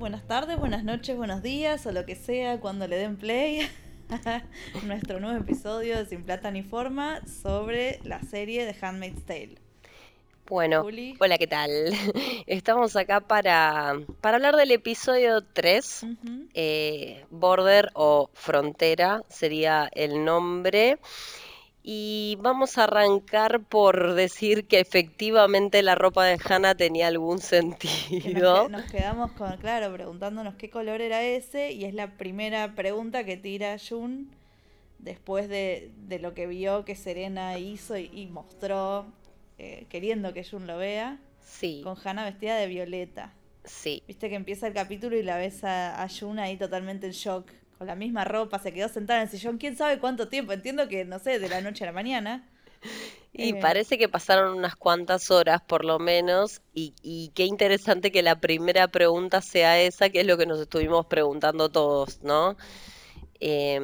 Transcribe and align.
buenas 0.00 0.26
tardes, 0.26 0.58
buenas 0.58 0.82
noches, 0.82 1.14
buenos 1.14 1.42
días 1.42 1.84
o 1.84 1.92
lo 1.92 2.06
que 2.06 2.16
sea 2.16 2.58
cuando 2.58 2.88
le 2.88 2.96
den 2.96 3.18
play 3.18 3.68
a 4.08 4.42
nuestro 4.86 5.20
nuevo 5.20 5.38
episodio 5.38 5.98
de 5.98 6.06
Sin 6.06 6.24
Plata 6.24 6.50
ni 6.50 6.62
Forma 6.62 7.20
sobre 7.26 8.00
la 8.02 8.22
serie 8.22 8.64
de 8.64 8.74
Handmaid's 8.80 9.26
Tale. 9.26 9.56
Bueno, 10.46 10.86
hola, 11.20 11.36
¿qué 11.36 11.46
tal? 11.46 11.70
Estamos 12.46 12.96
acá 12.96 13.20
para, 13.20 14.00
para 14.22 14.38
hablar 14.38 14.56
del 14.56 14.70
episodio 14.70 15.42
3, 15.42 16.06
eh, 16.54 17.26
Border 17.28 17.90
o 17.92 18.30
Frontera 18.32 19.22
sería 19.28 19.90
el 19.92 20.24
nombre. 20.24 20.98
Y 21.82 22.36
vamos 22.40 22.76
a 22.76 22.84
arrancar 22.84 23.62
por 23.62 24.12
decir 24.12 24.66
que 24.66 24.80
efectivamente 24.80 25.82
la 25.82 25.94
ropa 25.94 26.26
de 26.26 26.38
Hannah 26.44 26.74
tenía 26.74 27.06
algún 27.06 27.38
sentido. 27.38 28.68
Nos, 28.68 28.90
quedamos 28.90 29.32
con, 29.32 29.56
claro, 29.56 29.92
preguntándonos 29.92 30.56
qué 30.56 30.68
color 30.68 31.00
era 31.00 31.22
ese 31.22 31.72
y 31.72 31.84
es 31.84 31.94
la 31.94 32.18
primera 32.18 32.74
pregunta 32.74 33.24
que 33.24 33.38
tira 33.38 33.76
Jun 33.78 34.30
después 34.98 35.48
de, 35.48 35.90
lo 36.20 36.34
que 36.34 36.46
vio 36.46 36.84
que 36.84 36.94
Serena 36.94 37.58
hizo 37.58 37.96
y, 37.96 38.26
mostró, 38.26 39.06
eh, 39.56 39.86
queriendo 39.88 40.34
que 40.34 40.44
Jun 40.44 40.66
lo 40.66 40.76
vea. 40.76 41.18
Sí. 41.42 41.80
Con 41.82 41.96
Hannah 42.04 42.24
vestida 42.24 42.56
de 42.56 42.66
violeta. 42.66 43.32
Sí. 43.64 44.02
Viste 44.06 44.28
que 44.28 44.34
empieza 44.34 44.66
el 44.66 44.74
capítulo 44.74 45.16
y 45.16 45.22
la 45.22 45.38
ves 45.38 45.64
a, 45.64 46.02
a 46.02 46.08
Jun 46.08 46.38
ahí 46.38 46.58
totalmente 46.58 47.06
en 47.06 47.12
shock 47.12 47.50
con 47.80 47.86
la 47.86 47.94
misma 47.94 48.26
ropa, 48.26 48.58
se 48.58 48.74
quedó 48.74 48.90
sentada 48.90 49.22
en 49.22 49.26
el 49.26 49.30
sillón, 49.30 49.56
quién 49.56 49.74
sabe 49.74 49.98
cuánto 49.98 50.28
tiempo, 50.28 50.52
entiendo 50.52 50.86
que, 50.86 51.06
no 51.06 51.18
sé, 51.18 51.38
de 51.38 51.48
la 51.48 51.62
noche 51.62 51.82
a 51.84 51.86
la 51.86 51.94
mañana. 51.94 52.46
Y 53.32 53.54
eh, 53.54 53.58
parece 53.58 53.96
que 53.96 54.06
pasaron 54.06 54.58
unas 54.58 54.76
cuantas 54.76 55.30
horas 55.30 55.62
por 55.62 55.86
lo 55.86 55.98
menos 55.98 56.60
y, 56.74 56.92
y, 57.02 57.30
qué 57.34 57.46
interesante 57.46 58.12
que 58.12 58.22
la 58.22 58.38
primera 58.38 58.86
pregunta 58.88 59.40
sea 59.40 59.80
esa, 59.80 60.10
que 60.10 60.20
es 60.20 60.26
lo 60.26 60.36
que 60.36 60.44
nos 60.44 60.60
estuvimos 60.60 61.06
preguntando 61.06 61.70
todos, 61.70 62.20
¿no? 62.22 62.58
Eh, 63.40 63.80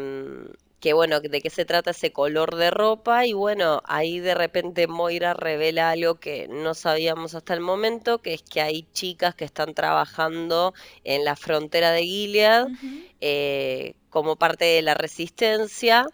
que 0.86 0.92
bueno, 0.92 1.18
de 1.18 1.40
qué 1.40 1.50
se 1.50 1.64
trata 1.64 1.90
ese 1.90 2.12
color 2.12 2.54
de 2.54 2.70
ropa 2.70 3.26
y 3.26 3.32
bueno, 3.32 3.82
ahí 3.86 4.20
de 4.20 4.36
repente 4.36 4.86
Moira 4.86 5.34
revela 5.34 5.90
algo 5.90 6.20
que 6.20 6.46
no 6.46 6.74
sabíamos 6.74 7.34
hasta 7.34 7.54
el 7.54 7.60
momento, 7.60 8.22
que 8.22 8.34
es 8.34 8.42
que 8.42 8.60
hay 8.60 8.86
chicas 8.92 9.34
que 9.34 9.44
están 9.44 9.74
trabajando 9.74 10.74
en 11.02 11.24
la 11.24 11.34
frontera 11.34 11.90
de 11.90 12.04
Gilead 12.04 12.68
eh, 13.20 13.94
como 14.10 14.36
parte 14.36 14.64
de 14.64 14.82
la 14.82 14.94
resistencia 14.94 16.06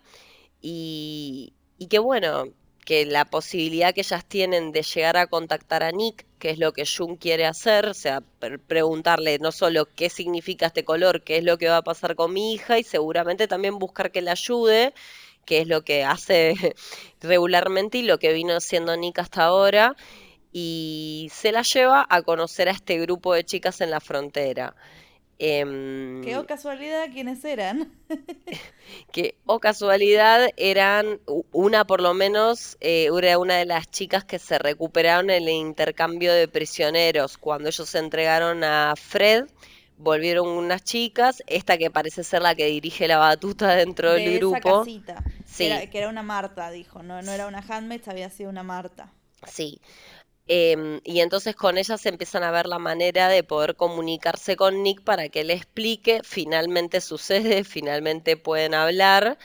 y, 0.62 1.52
y 1.76 1.88
que 1.88 1.98
bueno, 1.98 2.46
que 2.86 3.04
la 3.04 3.26
posibilidad 3.26 3.92
que 3.92 4.00
ellas 4.00 4.24
tienen 4.24 4.72
de 4.72 4.84
llegar 4.84 5.18
a 5.18 5.26
contactar 5.26 5.82
a 5.82 5.92
Nick, 5.92 6.24
que 6.42 6.50
es 6.50 6.58
lo 6.58 6.72
que 6.72 6.84
Jung 6.84 7.18
quiere 7.18 7.46
hacer, 7.46 7.86
o 7.86 7.94
sea, 7.94 8.20
preguntarle 8.66 9.38
no 9.38 9.52
solo 9.52 9.86
qué 9.94 10.10
significa 10.10 10.66
este 10.66 10.84
color, 10.84 11.22
qué 11.22 11.36
es 11.36 11.44
lo 11.44 11.56
que 11.56 11.68
va 11.68 11.76
a 11.76 11.82
pasar 11.82 12.16
con 12.16 12.32
mi 12.32 12.52
hija 12.52 12.80
y 12.80 12.82
seguramente 12.82 13.46
también 13.46 13.78
buscar 13.78 14.10
que 14.10 14.22
la 14.22 14.32
ayude, 14.32 14.92
que 15.44 15.60
es 15.60 15.68
lo 15.68 15.84
que 15.84 16.02
hace 16.02 16.54
regularmente 17.20 17.98
y 17.98 18.02
lo 18.02 18.18
que 18.18 18.32
vino 18.32 18.56
haciendo 18.56 18.96
Nick 18.96 19.20
hasta 19.20 19.44
ahora, 19.44 19.94
y 20.50 21.28
se 21.32 21.52
la 21.52 21.62
lleva 21.62 22.04
a 22.10 22.22
conocer 22.22 22.68
a 22.68 22.72
este 22.72 22.98
grupo 22.98 23.34
de 23.34 23.44
chicas 23.44 23.80
en 23.80 23.92
la 23.92 24.00
frontera. 24.00 24.74
Eh, 25.44 26.20
¿Qué 26.22 26.36
o 26.36 26.46
casualidad 26.46 27.10
quiénes 27.12 27.44
eran? 27.44 27.92
que 29.12 29.34
o 29.44 29.58
casualidad 29.58 30.48
eran 30.56 31.18
una 31.50 31.84
por 31.84 32.00
lo 32.00 32.14
menos, 32.14 32.76
eh, 32.80 33.08
era 33.18 33.38
una 33.38 33.56
de 33.56 33.64
las 33.64 33.90
chicas 33.90 34.22
que 34.22 34.38
se 34.38 34.60
recuperaron 34.60 35.30
en 35.30 35.42
el 35.42 35.48
intercambio 35.48 36.32
de 36.32 36.46
prisioneros. 36.46 37.38
Cuando 37.38 37.70
ellos 37.70 37.88
se 37.88 37.98
entregaron 37.98 38.62
a 38.62 38.94
Fred, 38.94 39.46
volvieron 39.98 40.46
unas 40.46 40.84
chicas, 40.84 41.42
esta 41.48 41.76
que 41.76 41.90
parece 41.90 42.22
ser 42.22 42.42
la 42.42 42.54
que 42.54 42.66
dirige 42.66 43.08
la 43.08 43.18
batuta 43.18 43.74
dentro 43.74 44.12
del 44.12 44.38
grupo. 44.38 44.84
Casita, 44.84 45.24
sí. 45.44 45.68
que, 45.90 45.98
era, 45.98 46.08
una 46.08 46.22
Marta, 46.22 46.70
dijo, 46.70 47.02
no, 47.02 47.20
no 47.20 47.32
era 47.32 47.48
una 47.48 47.64
handmaid, 47.68 48.02
había 48.06 48.30
sido 48.30 48.48
una 48.48 48.62
Marta. 48.62 49.12
Sí. 49.44 49.80
Em, 50.54 51.00
y 51.02 51.20
entonces 51.20 51.56
con 51.56 51.78
ella 51.78 51.96
se 51.96 52.10
empiezan 52.10 52.42
a 52.42 52.50
ver 52.50 52.66
la 52.66 52.78
manera 52.78 53.30
de 53.30 53.42
poder 53.42 53.74
comunicarse 53.74 54.54
con 54.54 54.82
Nick 54.82 55.00
para 55.02 55.30
que 55.30 55.44
le 55.44 55.54
explique. 55.54 56.20
Finalmente 56.24 57.00
sucede, 57.00 57.64
finalmente 57.64 58.36
pueden 58.36 58.74
hablar. 58.74 59.38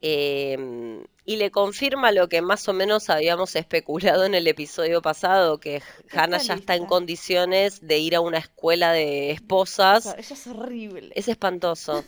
Em, 0.00 1.04
y 1.26 1.36
le 1.36 1.50
confirma 1.50 2.12
lo 2.12 2.30
que 2.30 2.40
más 2.40 2.66
o 2.66 2.72
menos 2.72 3.10
habíamos 3.10 3.56
especulado 3.56 4.24
en 4.24 4.34
el 4.34 4.46
episodio 4.46 5.02
pasado, 5.02 5.60
que 5.60 5.82
Hannah 6.12 6.38
ya 6.38 6.54
está 6.54 6.76
en 6.76 6.86
condiciones 6.86 7.86
de 7.86 7.98
ir 7.98 8.16
a 8.16 8.22
una 8.22 8.38
escuela 8.38 8.92
de 8.92 9.32
esposas. 9.32 10.06
ella 10.06 10.34
es 10.34 10.46
horrible. 10.46 11.12
Es 11.14 11.28
espantoso. 11.28 12.06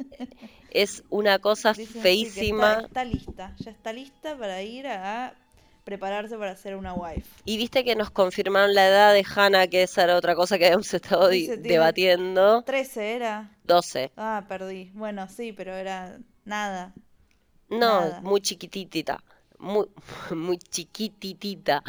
es 0.72 1.04
una 1.10 1.38
cosa 1.38 1.74
feísima. 1.74 2.80
está, 2.86 3.04
lista, 3.04 3.54
ya 3.60 3.70
está 3.70 3.92
lista 3.92 4.36
para 4.36 4.64
ir 4.64 4.88
a 4.88 5.36
prepararse 5.84 6.36
para 6.38 6.56
ser 6.56 6.76
una 6.76 6.94
wife. 6.94 7.28
Y 7.44 7.56
viste 7.56 7.84
que 7.84 7.96
nos 7.96 8.10
confirmaron 8.10 8.74
la 8.74 8.88
edad 8.88 9.14
de 9.14 9.24
Hannah, 9.24 9.66
que 9.66 9.82
esa 9.82 10.04
era 10.04 10.16
otra 10.16 10.34
cosa 10.34 10.58
que 10.58 10.66
habíamos 10.66 10.92
estado 10.94 11.28
debatiendo. 11.28 12.62
13 12.62 13.14
era. 13.14 13.50
12. 13.64 14.12
Ah, 14.16 14.44
perdí. 14.48 14.90
Bueno, 14.94 15.28
sí, 15.28 15.52
pero 15.52 15.72
era 15.74 16.18
nada. 16.44 16.94
No, 17.68 18.20
muy 18.22 18.40
chiquititita. 18.40 19.22
Muy, 19.58 19.86
muy 20.34 20.58
chiquititita. 20.58 21.82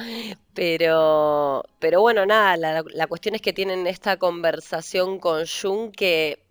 Pero, 0.53 1.63
pero 1.79 2.01
bueno, 2.01 2.25
nada, 2.25 2.57
la, 2.57 2.83
la 2.93 3.07
cuestión 3.07 3.35
es 3.35 3.41
que 3.41 3.53
tienen 3.53 3.87
esta 3.87 4.17
conversación 4.17 5.19
con 5.19 5.43
Jung 5.45 5.91
que 5.91 6.42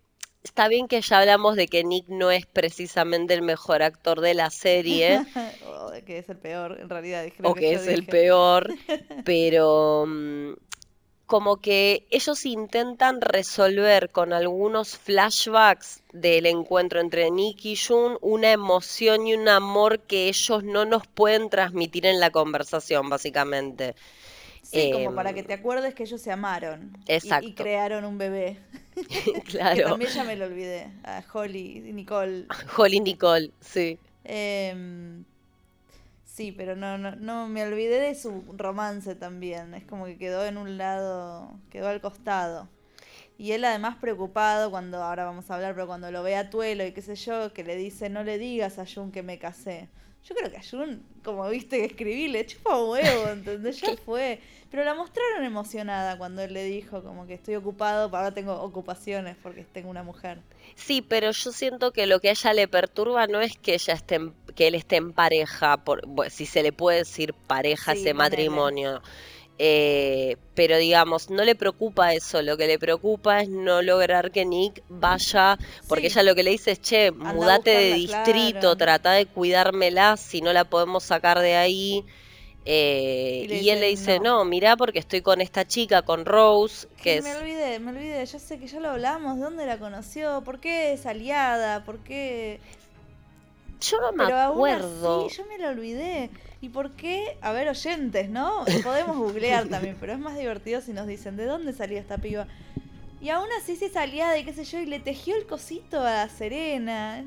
está 0.43 0.67
bien 0.67 0.87
que 0.87 1.01
ya 1.01 1.19
hablamos 1.19 1.55
de 1.55 1.67
que 1.67 1.83
Nick 1.83 2.07
no 2.07 2.29
es 2.31 2.45
precisamente 2.45 3.33
el 3.33 3.41
mejor 3.41 3.81
actor 3.81 4.21
de 4.21 4.33
la 4.33 4.49
serie. 4.49 5.25
o 5.67 5.91
que 6.05 6.19
es 6.19 6.29
el 6.29 6.37
peor, 6.37 6.77
en 6.79 6.89
realidad. 6.89 7.25
o 7.43 7.53
que, 7.55 7.73
es 7.73 7.87
el 7.87 8.05
peor, 8.05 8.73
pero 9.25 10.05
mm, 10.07 10.53
como 11.25 11.61
que 11.61 12.05
ellos 12.11 12.45
intentan 12.45 13.21
resolver 13.21 14.11
con 14.11 14.33
algunos 14.33 14.97
flashbacks 14.97 16.03
del 16.11 16.45
encuentro 16.45 16.99
entre 16.99 17.31
Nick 17.31 17.65
y 17.65 17.75
Jun 17.75 18.17
una 18.21 18.51
emoción 18.51 19.25
y 19.25 19.33
un 19.33 19.47
amor 19.47 20.01
que 20.01 20.27
ellos 20.27 20.63
no 20.63 20.85
nos 20.85 21.07
pueden 21.07 21.49
transmitir 21.49 22.05
en 22.05 22.19
la 22.19 22.29
conversación, 22.29 23.09
básicamente. 23.09 23.95
Sí, 24.73 24.91
como 24.91 25.13
para 25.13 25.33
que 25.33 25.41
em, 25.41 25.45
te 25.45 25.53
acuerdes 25.53 25.93
que 25.93 26.03
ellos 26.03 26.21
se 26.21 26.31
amaron. 26.31 26.97
Exacto. 27.07 27.47
Y, 27.47 27.53
crearon 27.53 28.05
un 28.05 28.17
bebé. 28.17 28.57
claro. 29.45 29.75
que 29.75 29.83
también 29.83 30.11
ya 30.11 30.23
me 30.23 30.35
lo 30.35 30.45
olvidé. 30.45 30.89
A 31.03 31.23
Holly 31.31 31.83
y 31.87 31.93
Nicole. 31.93 32.47
Holly 32.77 32.99
Nicole, 32.99 33.51
sí. 33.59 33.99
Em, 34.23 35.23
sí, 36.25 36.51
pero 36.51 36.75
no, 36.75 36.97
no, 36.97 37.15
no 37.15 37.47
me 37.47 37.63
olvidé 37.63 37.99
de 37.99 38.15
su 38.15 38.43
romance 38.57 39.15
también. 39.15 39.75
Es 39.75 39.83
como 39.83 40.05
que 40.05 40.17
quedó 40.17 40.45
en 40.45 40.57
un 40.57 40.77
lado, 40.77 41.51
quedó 41.69 41.89
al 41.89 42.01
costado. 42.01 42.67
Y 43.37 43.51
él 43.51 43.65
además 43.65 43.97
preocupado 43.97 44.71
cuando, 44.71 45.03
ahora 45.03 45.25
vamos 45.25 45.49
a 45.49 45.55
hablar, 45.55 45.73
pero 45.73 45.87
cuando 45.87 46.11
lo 46.11 46.23
ve 46.23 46.35
a 46.35 46.49
Tuelo 46.49 46.85
y 46.85 46.93
qué 46.93 47.01
sé 47.01 47.15
yo, 47.15 47.53
que 47.53 47.63
le 47.63 47.75
dice, 47.75 48.09
no 48.09 48.23
le 48.23 48.37
digas 48.37 48.79
a 48.79 48.85
Jun 48.85 49.11
que 49.11 49.23
me 49.23 49.39
casé. 49.39 49.89
Yo 50.27 50.35
creo 50.35 50.49
que 50.49 50.57
a 50.57 50.61
Jun, 50.63 51.03
como 51.23 51.49
viste 51.49 51.79
que 51.79 51.85
escribí, 51.85 52.29
le 52.29 52.45
chupa 52.45 52.81
huevo, 52.81 53.27
¿entendés? 53.29 53.81
Ya 53.81 53.95
fue. 54.05 54.39
Pero 54.71 54.85
la 54.85 54.93
mostraron 54.93 55.43
emocionada 55.43 56.17
cuando 56.17 56.41
él 56.41 56.53
le 56.53 56.63
dijo 56.63 57.03
como 57.03 57.27
que 57.27 57.33
estoy 57.33 57.55
ocupado, 57.55 58.05
ahora 58.15 58.33
tengo 58.33 58.53
ocupaciones 58.61 59.35
porque 59.43 59.65
tengo 59.65 59.89
una 59.89 60.03
mujer. 60.03 60.39
Sí, 60.75 61.01
pero 61.01 61.31
yo 61.31 61.51
siento 61.51 61.91
que 61.91 62.07
lo 62.07 62.19
que 62.19 62.29
a 62.29 62.31
ella 62.31 62.53
le 62.53 62.67
perturba 62.67 63.27
no 63.27 63.41
es 63.41 63.57
que 63.57 63.73
ella 63.73 63.93
esté 63.93 64.19
que 64.55 64.67
él 64.67 64.75
esté 64.75 64.97
en 64.97 65.13
pareja, 65.13 65.77
por, 65.77 66.03
si 66.29 66.45
se 66.45 66.63
le 66.63 66.71
puede 66.71 66.99
decir 66.99 67.33
pareja 67.33 67.93
ese 67.93 68.13
matrimonio. 68.13 69.01
Eh, 69.59 70.37
pero 70.55 70.77
digamos, 70.77 71.29
no 71.29 71.43
le 71.43 71.55
preocupa 71.55 72.13
eso, 72.13 72.41
lo 72.41 72.57
que 72.57 72.65
le 72.65 72.79
preocupa 72.79 73.41
es 73.41 73.49
no 73.49 73.81
lograr 73.83 74.31
que 74.31 74.45
Nick 74.45 74.83
vaya, 74.89 75.59
porque 75.87 76.07
ella 76.07 76.23
lo 76.23 76.33
que 76.33 76.43
le 76.43 76.51
dice 76.51 76.71
es, 76.71 76.81
che, 76.81 77.11
mudate 77.11 77.69
de 77.69 77.93
distrito, 77.93 78.75
trata 78.75 79.11
de 79.11 79.27
cuidármela, 79.27 80.17
si 80.17 80.41
no 80.41 80.53
la 80.53 80.65
podemos 80.65 81.03
sacar 81.03 81.39
de 81.39 81.55
ahí. 81.55 82.03
Eh, 82.65 83.45
y, 83.61 83.69
él 83.69 83.81
le 83.81 83.87
dice, 83.87 84.19
no. 84.19 84.45
mira 84.45 84.77
porque 84.77 84.99
estoy 84.99 85.21
con 85.21 85.41
esta 85.41 85.67
chica, 85.67 86.01
con 86.01 86.25
Rose, 86.25 86.87
que 87.01 87.21
Me 87.21 87.35
olvidé, 87.35 87.79
me 87.79 87.91
olvidé, 87.91 88.25
ya 88.25 88.39
sé 88.39 88.57
que 88.57 88.67
ya 88.67 88.79
lo 88.79 88.89
hablamos, 88.89 89.35
¿de 89.35 89.43
dónde 89.43 89.65
la 89.65 89.77
conoció? 89.77 90.41
¿Por 90.43 90.59
qué 90.59 90.93
es 90.93 91.05
aliada? 91.05 91.83
¿Por 91.83 91.99
qué...? 91.99 92.59
Yo 93.81 93.99
no 93.99 94.13
me 94.13 94.31
acuerdo. 94.31 95.27
yo 95.27 95.45
me 95.45 95.57
lo 95.57 95.67
olvidé. 95.69 96.29
¿Y 96.63 96.69
por 96.69 96.91
qué? 96.91 97.37
A 97.41 97.51
ver, 97.51 97.67
oyentes, 97.67 98.29
¿no? 98.29 98.63
Podemos 98.85 99.17
googlear 99.17 99.67
también, 99.67 99.97
pero 99.99 100.13
es 100.13 100.19
más 100.19 100.37
divertido 100.37 100.79
si 100.79 100.93
nos 100.93 101.07
dicen, 101.07 101.35
¿de 101.35 101.43
dónde 101.43 101.73
salía 101.73 101.99
esta 101.99 102.17
piba? 102.17 102.47
Y 103.19 103.31
aún 103.31 103.49
así 103.59 103.75
se 103.75 103.89
salía 103.89 104.29
de 104.29 104.45
qué 104.45 104.53
sé 104.53 104.63
yo, 104.63 104.79
y 104.79 104.85
le 104.85 105.01
tejió 105.01 105.35
el 105.35 105.45
cosito 105.45 105.99
a 105.99 106.29
Serena. 106.29 107.25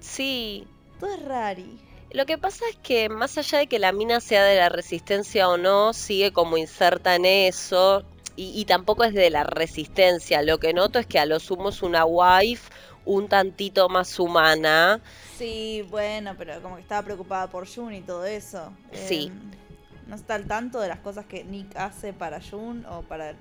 Sí. 0.00 0.66
Todo 0.98 1.14
es 1.14 1.24
rari. 1.24 1.78
Lo 2.12 2.26
que 2.26 2.36
pasa 2.36 2.66
es 2.68 2.76
que 2.76 3.08
más 3.08 3.38
allá 3.38 3.60
de 3.60 3.66
que 3.66 3.78
la 3.78 3.92
mina 3.92 4.20
sea 4.20 4.44
de 4.44 4.56
la 4.56 4.68
resistencia 4.68 5.48
o 5.48 5.56
no, 5.56 5.94
sigue 5.94 6.30
como 6.30 6.58
inserta 6.58 7.16
en 7.16 7.24
eso 7.24 8.04
y, 8.36 8.64
tampoco 8.66 9.04
es 9.04 9.14
de 9.14 9.30
la 9.30 9.44
resistencia. 9.44 10.42
Lo 10.42 10.58
que 10.58 10.74
noto 10.74 10.98
es 10.98 11.06
que 11.06 11.18
a 11.18 11.26
lo 11.26 11.40
sumo 11.40 11.70
es 11.70 11.82
una 11.82 12.04
wife 12.04 12.70
un 13.10 13.28
tantito 13.28 13.88
más 13.88 14.18
humana. 14.20 15.00
Sí, 15.36 15.84
bueno, 15.90 16.34
pero 16.38 16.62
como 16.62 16.76
que 16.76 16.82
estaba 16.82 17.02
preocupada 17.02 17.48
por 17.48 17.66
Jun 17.66 17.92
y 17.92 18.02
todo 18.02 18.24
eso. 18.24 18.72
Sí. 18.92 19.32
Em, 19.32 19.50
no 20.06 20.14
está 20.14 20.36
al 20.36 20.46
tanto 20.46 20.80
de 20.80 20.88
las 20.88 21.00
cosas 21.00 21.26
que 21.26 21.42
Nick 21.42 21.76
hace 21.76 22.12
para 22.12 22.40
Jun 22.40 22.86
o 22.86 23.02
para 23.02 23.34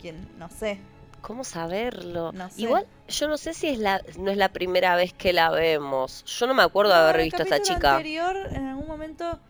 quien, 0.00 0.28
no 0.38 0.50
sé. 0.50 0.78
¿Cómo 1.22 1.42
saberlo? 1.42 2.32
Igual, 2.56 2.86
yo 3.08 3.28
no 3.28 3.38
sé 3.38 3.54
si 3.54 3.68
es 3.68 3.78
la, 3.78 4.02
no 4.18 4.30
es 4.30 4.36
la 4.36 4.50
primera 4.50 4.94
vez 4.94 5.12
que 5.14 5.32
la 5.32 5.50
vemos. 5.50 6.22
Yo 6.24 6.46
no 6.46 6.54
me 6.54 6.62
acuerdo 6.62 6.92
de 6.92 6.98
haber 6.98 7.22
visto 7.22 7.42
a 7.42 7.44
esta 7.44 7.62
chica. 7.62 7.96
anterior, 7.96 8.36
en 8.52 8.66
algún 8.66 8.86
momento. 8.86 9.40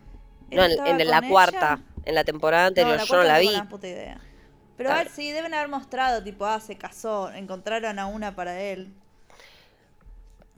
No, 0.52 0.64
en, 0.64 1.06
la 1.06 1.28
cuarta, 1.28 1.80
en 2.04 2.14
la 2.14 2.22
temporada 2.22 2.66
anterior, 2.66 3.00
yo 3.04 3.16
no 3.16 3.24
la 3.24 3.40
vi. 3.40 3.50
puta 3.68 3.88
idea. 3.88 4.20
Pero 4.76 4.92
a 4.92 4.96
ver, 4.96 5.08
sí, 5.08 5.32
deben 5.32 5.52
haber 5.52 5.68
mostrado, 5.68 6.22
tipo, 6.22 6.46
ah, 6.46 6.60
se 6.60 6.76
casó, 6.76 7.32
encontraron 7.32 7.98
a 7.98 8.06
una 8.06 8.36
para 8.36 8.60
él. 8.60 8.94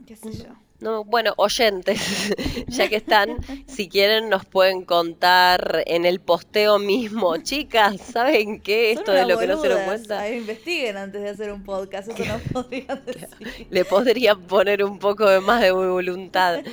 ¿Qué 0.09 0.15
sé 0.15 0.31
yo? 0.33 0.49
No, 0.79 1.03
bueno, 1.03 1.35
oyentes, 1.37 2.33
ya 2.67 2.87
que 2.87 2.95
están, 2.95 3.37
si 3.67 3.87
quieren 3.87 4.27
nos 4.27 4.43
pueden 4.43 4.83
contar 4.83 5.83
en 5.85 6.03
el 6.03 6.19
posteo 6.19 6.79
mismo, 6.79 7.37
chicas, 7.43 8.01
¿saben 8.01 8.59
qué? 8.59 8.91
Esto 8.91 9.11
de 9.11 9.27
lo 9.27 9.37
que 9.37 9.45
no 9.45 9.61
se 9.61 9.69
lo 9.69 9.85
cuenta. 9.85 10.21
Ahí 10.21 10.37
investiguen 10.37 10.97
antes 10.97 11.21
de 11.21 11.29
hacer 11.29 11.53
un 11.53 11.63
podcast, 11.63 12.09
eso 12.09 12.25
no 12.25 12.39
podrían 12.51 13.05
decir. 13.05 13.27
Le 13.69 13.85
podrían 13.85 14.41
poner 14.47 14.83
un 14.83 14.97
poco 14.97 15.29
de 15.29 15.41
más 15.41 15.61
de 15.61 15.69
voluntad. 15.69 16.63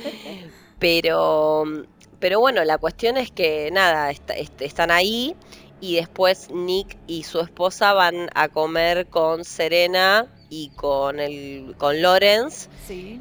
Pero, 0.79 1.65
pero 2.19 2.39
bueno, 2.39 2.63
la 2.63 2.79
cuestión 2.79 3.17
es 3.17 3.29
que 3.29 3.69
nada, 3.69 4.09
están 4.09 4.89
ahí 4.89 5.35
y 5.79 5.97
después 5.97 6.49
Nick 6.49 6.97
y 7.05 7.21
su 7.21 7.39
esposa 7.39 7.93
van 7.93 8.31
a 8.33 8.47
comer 8.49 9.05
con 9.05 9.45
Serena 9.45 10.27
y 10.49 10.69
con 10.69 11.19
el 11.19 11.75
con 11.77 12.01
Lorenz 12.01 12.69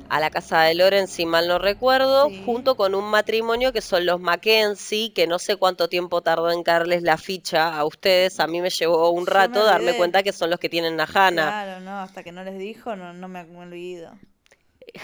a 0.08 0.20
la 0.20 0.30
casa 0.30 0.62
de 0.62 0.74
Lorenz 0.74 1.10
si 1.10 1.26
mal 1.26 1.48
no 1.48 1.58
recuerdo 1.58 2.30
junto 2.44 2.76
con 2.76 2.94
un 2.94 3.10
matrimonio 3.10 3.72
que 3.72 3.80
son 3.80 4.06
los 4.06 4.20
Mackenzie 4.20 5.12
que 5.12 5.26
no 5.26 5.38
sé 5.38 5.56
cuánto 5.56 5.88
tiempo 5.88 6.22
tardó 6.22 6.50
en 6.50 6.62
caerles 6.62 7.02
la 7.02 7.16
ficha 7.16 7.76
a 7.76 7.84
ustedes 7.84 8.38
a 8.38 8.46
mí 8.46 8.60
me 8.60 8.70
llevó 8.70 9.10
un 9.10 9.26
rato 9.26 9.64
darme 9.64 9.96
cuenta 9.96 10.22
que 10.22 10.32
son 10.32 10.50
los 10.50 10.60
que 10.60 10.68
tienen 10.68 11.00
a 11.00 11.04
Hannah. 11.04 11.46
Claro 11.46 11.80
no 11.80 12.00
hasta 12.00 12.22
que 12.22 12.32
no 12.32 12.44
les 12.44 12.58
dijo 12.58 12.94
no, 12.94 13.12
no 13.12 13.28
me, 13.28 13.40
he 13.40 13.56
olvidado 13.56 14.16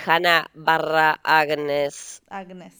Hannah 0.07 0.51
barra 0.55 1.21
Agnes. 1.23 2.23
Agnes. 2.29 2.75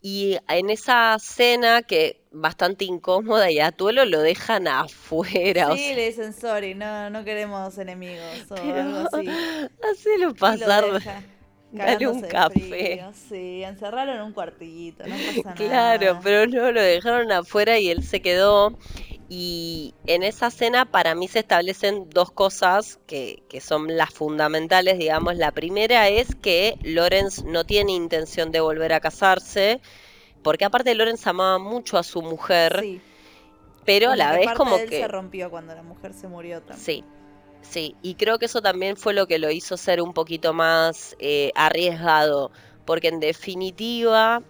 Y 0.00 0.38
en 0.48 0.70
esa 0.70 1.16
cena 1.18 1.82
que 1.82 2.25
bastante 2.40 2.84
incómoda 2.84 3.50
y 3.50 3.60
a 3.60 3.72
Tuelo 3.72 4.04
lo 4.04 4.20
dejan 4.20 4.68
afuera. 4.68 5.74
Sí, 5.74 5.94
le 5.94 6.06
dicen 6.06 6.32
sorry, 6.32 6.74
no, 6.74 7.10
no 7.10 7.24
queremos 7.24 7.76
enemigos 7.78 8.50
o 8.50 8.54
algo 8.54 9.08
así. 9.12 9.28
Hacelo 9.90 10.34
pasar. 10.34 10.84
Dale 11.72 12.06
un 12.08 12.22
café. 12.22 13.04
sí, 13.12 13.62
encerraron 13.62 14.16
en 14.16 14.22
un 14.22 14.32
cuartito, 14.32 15.04
no 15.06 15.16
pasa 15.42 15.54
Claro, 15.54 16.20
pero 16.22 16.46
no, 16.46 16.70
lo 16.70 16.80
dejaron 16.80 17.30
afuera 17.32 17.78
y 17.78 17.90
él 17.90 18.02
se 18.04 18.22
quedó. 18.22 18.78
Y 19.28 19.92
en 20.06 20.22
esa 20.22 20.52
cena 20.52 20.84
para 20.84 21.16
mí 21.16 21.26
se 21.26 21.40
establecen 21.40 22.08
dos 22.08 22.30
cosas 22.30 23.00
que, 23.08 23.42
que, 23.48 23.60
son 23.60 23.96
las 23.96 24.10
fundamentales, 24.10 24.98
digamos. 24.98 25.36
La 25.36 25.50
primera 25.50 26.08
es 26.08 26.36
que 26.36 26.78
Lorenz 26.82 27.42
no 27.42 27.64
tiene 27.64 27.92
intención 27.92 28.52
de 28.52 28.60
volver 28.60 28.92
a 28.92 29.00
casarse, 29.00 29.80
porque 30.46 30.64
aparte 30.64 30.94
Lorenz 30.94 31.26
amaba 31.26 31.58
mucho 31.58 31.98
a 31.98 32.04
su 32.04 32.22
mujer, 32.22 33.00
pero 33.84 34.12
a 34.12 34.16
la 34.16 34.30
vez 34.30 34.52
como 34.52 34.76
que... 34.76 35.00
se 35.00 35.08
rompió 35.08 35.50
cuando 35.50 35.74
la 35.74 35.82
mujer 35.82 36.14
se 36.14 36.28
murió 36.28 36.60
también. 36.60 36.78
Sí, 36.78 37.04
sí, 37.62 37.96
y 38.00 38.14
creo 38.14 38.38
que 38.38 38.44
eso 38.44 38.62
también 38.62 38.96
fue 38.96 39.12
lo 39.12 39.26
que 39.26 39.40
lo 39.40 39.50
hizo 39.50 39.76
ser 39.76 40.00
un 40.00 40.12
poquito 40.12 40.52
más 40.52 41.16
eh, 41.18 41.50
arriesgado, 41.56 42.52
porque 42.84 43.08
en 43.08 43.18
definitiva 43.18 44.40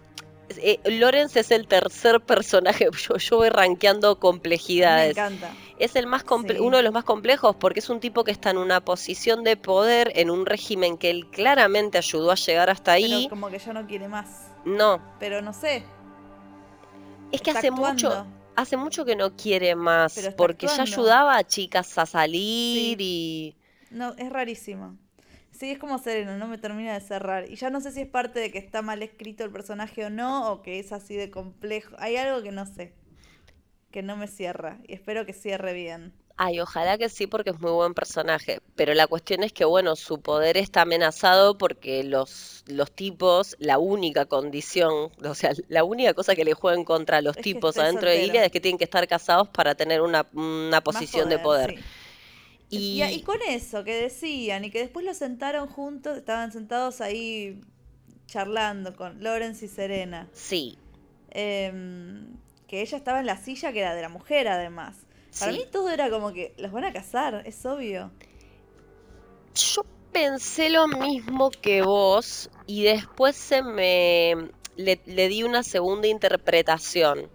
eh, 0.58 0.80
Lorenz 0.84 1.34
es 1.34 1.50
el 1.50 1.66
tercer 1.66 2.20
personaje. 2.20 2.88
Yo, 3.08 3.16
yo 3.16 3.36
voy 3.38 3.48
rankeando 3.48 4.20
complejidades. 4.20 5.16
Me 5.16 5.22
encanta. 5.22 5.54
Es 5.78 5.96
el 5.96 6.06
más 6.06 6.26
uno 6.60 6.76
de 6.76 6.82
los 6.82 6.92
más 6.92 7.04
complejos 7.04 7.56
porque 7.56 7.80
es 7.80 7.88
un 7.88 8.00
tipo 8.00 8.22
que 8.22 8.32
está 8.32 8.50
en 8.50 8.58
una 8.58 8.82
posición 8.82 9.44
de 9.44 9.56
poder 9.56 10.12
en 10.14 10.30
un 10.30 10.44
régimen 10.44 10.98
que 10.98 11.08
él 11.08 11.26
claramente 11.30 11.96
ayudó 11.96 12.32
a 12.32 12.34
llegar 12.34 12.68
hasta 12.68 12.92
ahí. 12.92 13.28
Como 13.30 13.48
que 13.48 13.58
ya 13.58 13.72
no 13.72 13.86
quiere 13.86 14.08
más. 14.08 14.55
No. 14.66 15.00
Pero 15.18 15.40
no 15.40 15.54
sé. 15.54 15.84
Es 17.32 17.40
que 17.40 17.52
hace 17.52 17.70
mucho 17.70 18.26
hace 18.56 18.76
mucho 18.76 19.04
que 19.04 19.16
no 19.16 19.36
quiere 19.36 19.74
más 19.76 20.18
porque 20.36 20.66
ya 20.66 20.82
ayudaba 20.82 21.36
a 21.36 21.44
chicas 21.44 21.96
a 21.98 22.06
salir 22.06 22.98
y 23.00 23.54
no 23.90 24.14
es 24.16 24.30
rarísimo. 24.30 24.96
Sí, 25.52 25.70
es 25.70 25.78
como 25.78 25.98
Sereno, 25.98 26.36
no 26.36 26.48
me 26.48 26.58
termina 26.58 26.92
de 26.92 27.00
cerrar. 27.00 27.50
Y 27.50 27.56
ya 27.56 27.70
no 27.70 27.80
sé 27.80 27.90
si 27.92 28.02
es 28.02 28.08
parte 28.08 28.40
de 28.40 28.50
que 28.50 28.58
está 28.58 28.82
mal 28.82 29.02
escrito 29.02 29.42
el 29.42 29.50
personaje 29.50 30.04
o 30.04 30.10
no, 30.10 30.52
o 30.52 30.60
que 30.60 30.78
es 30.78 30.92
así 30.92 31.14
de 31.14 31.30
complejo. 31.30 31.96
Hay 31.98 32.16
algo 32.16 32.42
que 32.42 32.52
no 32.52 32.66
sé, 32.66 32.92
que 33.90 34.02
no 34.02 34.16
me 34.16 34.26
cierra. 34.26 34.78
Y 34.86 34.92
espero 34.92 35.24
que 35.24 35.32
cierre 35.32 35.72
bien. 35.72 36.12
Ay, 36.38 36.60
ojalá 36.60 36.98
que 36.98 37.08
sí, 37.08 37.26
porque 37.26 37.50
es 37.50 37.60
muy 37.60 37.70
buen 37.70 37.94
personaje. 37.94 38.60
Pero 38.74 38.92
la 38.92 39.06
cuestión 39.06 39.42
es 39.42 39.52
que, 39.54 39.64
bueno, 39.64 39.96
su 39.96 40.20
poder 40.20 40.58
está 40.58 40.82
amenazado 40.82 41.56
porque 41.56 42.04
los, 42.04 42.62
los 42.66 42.92
tipos, 42.92 43.56
la 43.58 43.78
única 43.78 44.26
condición, 44.26 45.10
o 45.24 45.34
sea, 45.34 45.52
la 45.68 45.82
única 45.82 46.12
cosa 46.12 46.34
que 46.34 46.44
le 46.44 46.52
juegan 46.52 46.84
contra 46.84 47.22
los 47.22 47.36
tipos 47.36 47.78
adentro 47.78 48.10
de 48.10 48.20
Gilead 48.20 48.44
es 48.44 48.52
que 48.52 48.60
tienen 48.60 48.76
que 48.76 48.84
estar 48.84 49.06
casados 49.08 49.48
para 49.48 49.74
tener 49.74 50.02
una, 50.02 50.26
una 50.34 50.82
posición 50.82 51.30
de 51.30 51.38
poder. 51.38 51.76
Y... 52.68 53.22
con 53.22 53.38
eso 53.48 53.84
que 53.84 53.94
decían, 53.94 54.64
y 54.64 54.70
que 54.70 54.80
después 54.80 55.06
lo 55.06 55.14
sentaron 55.14 55.68
juntos, 55.68 56.18
estaban 56.18 56.52
sentados 56.52 57.00
ahí 57.00 57.60
charlando 58.26 58.94
con 58.94 59.22
Lorenz 59.22 59.62
y 59.62 59.68
Serena. 59.68 60.28
Sí. 60.32 60.76
Em, 61.30 62.36
que 62.66 62.82
ella 62.82 62.98
estaba 62.98 63.20
en 63.20 63.26
la 63.26 63.36
silla 63.36 63.72
que 63.72 63.80
era 63.80 63.94
de 63.94 64.02
la 64.02 64.08
mujer, 64.08 64.48
además. 64.48 65.05
Para 65.38 65.52
mí 65.52 65.64
todo 65.70 65.90
era 65.90 66.10
como 66.10 66.32
que 66.32 66.54
los 66.58 66.72
van 66.72 66.84
a 66.84 66.92
casar, 66.92 67.42
es 67.44 67.64
obvio. 67.66 68.10
Yo 69.54 69.82
pensé 70.12 70.70
lo 70.70 70.88
mismo 70.88 71.50
que 71.50 71.82
vos 71.82 72.50
y 72.66 72.84
después 72.84 73.36
se 73.36 73.62
me 73.62 74.50
le 74.76 75.28
di 75.28 75.42
una 75.42 75.62
segunda 75.62 76.06
interpretación 76.06 77.30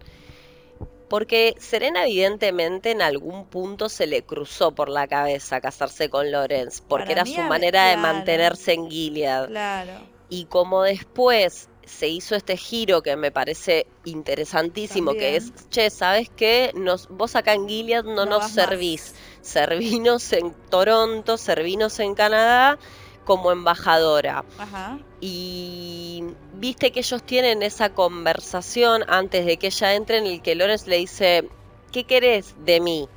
porque 1.12 1.54
Serena 1.58 2.06
evidentemente 2.06 2.90
en 2.90 3.02
algún 3.02 3.44
punto 3.44 3.90
se 3.90 4.06
le 4.06 4.22
cruzó 4.22 4.72
por 4.72 4.88
la 4.88 5.06
cabeza 5.06 5.60
casarse 5.60 6.08
con 6.08 6.32
Lorenz, 6.32 6.80
porque 6.80 7.12
era 7.12 7.26
su 7.26 7.42
manera 7.42 7.88
de 7.88 7.98
mantenerse 7.98 8.72
en 8.72 8.90
Gilead. 8.90 9.48
Claro. 9.48 9.92
Y 10.30 10.46
como 10.46 10.84
después 10.84 11.68
se 11.84 12.08
hizo 12.08 12.34
este 12.34 12.56
giro 12.56 13.02
que 13.02 13.16
me 13.16 13.30
parece 13.30 13.86
interesantísimo, 14.04 15.12
que 15.12 15.36
es, 15.36 15.52
che, 15.70 15.90
¿sabes 15.90 16.30
qué? 16.30 16.72
Nos, 16.74 17.08
vos 17.08 17.36
acá 17.36 17.54
en 17.54 17.68
Gilead 17.68 18.04
no, 18.04 18.26
nos 18.26 18.50
servís. 18.50 19.14
Servinos 19.40 20.32
en 20.32 20.52
Toronto, 20.70 21.36
servinos 21.36 21.98
en 22.00 22.14
Canadá 22.14 22.78
como 23.24 23.52
embajadora. 23.52 24.44
Ajá. 24.58 24.98
Y 25.20 26.24
viste 26.54 26.92
que 26.92 27.00
ellos 27.00 27.22
tienen 27.22 27.62
esa 27.62 27.90
conversación 27.90 29.04
antes 29.08 29.46
de 29.46 29.56
que 29.56 29.68
ella 29.68 29.94
entre 29.94 30.18
en 30.18 30.26
el 30.26 30.42
que 30.42 30.54
Lorenz 30.54 30.86
le 30.86 30.96
dice, 30.96 31.48
¿qué 31.92 32.04
querés 32.04 32.54
de 32.64 32.80
mí? 32.80 33.08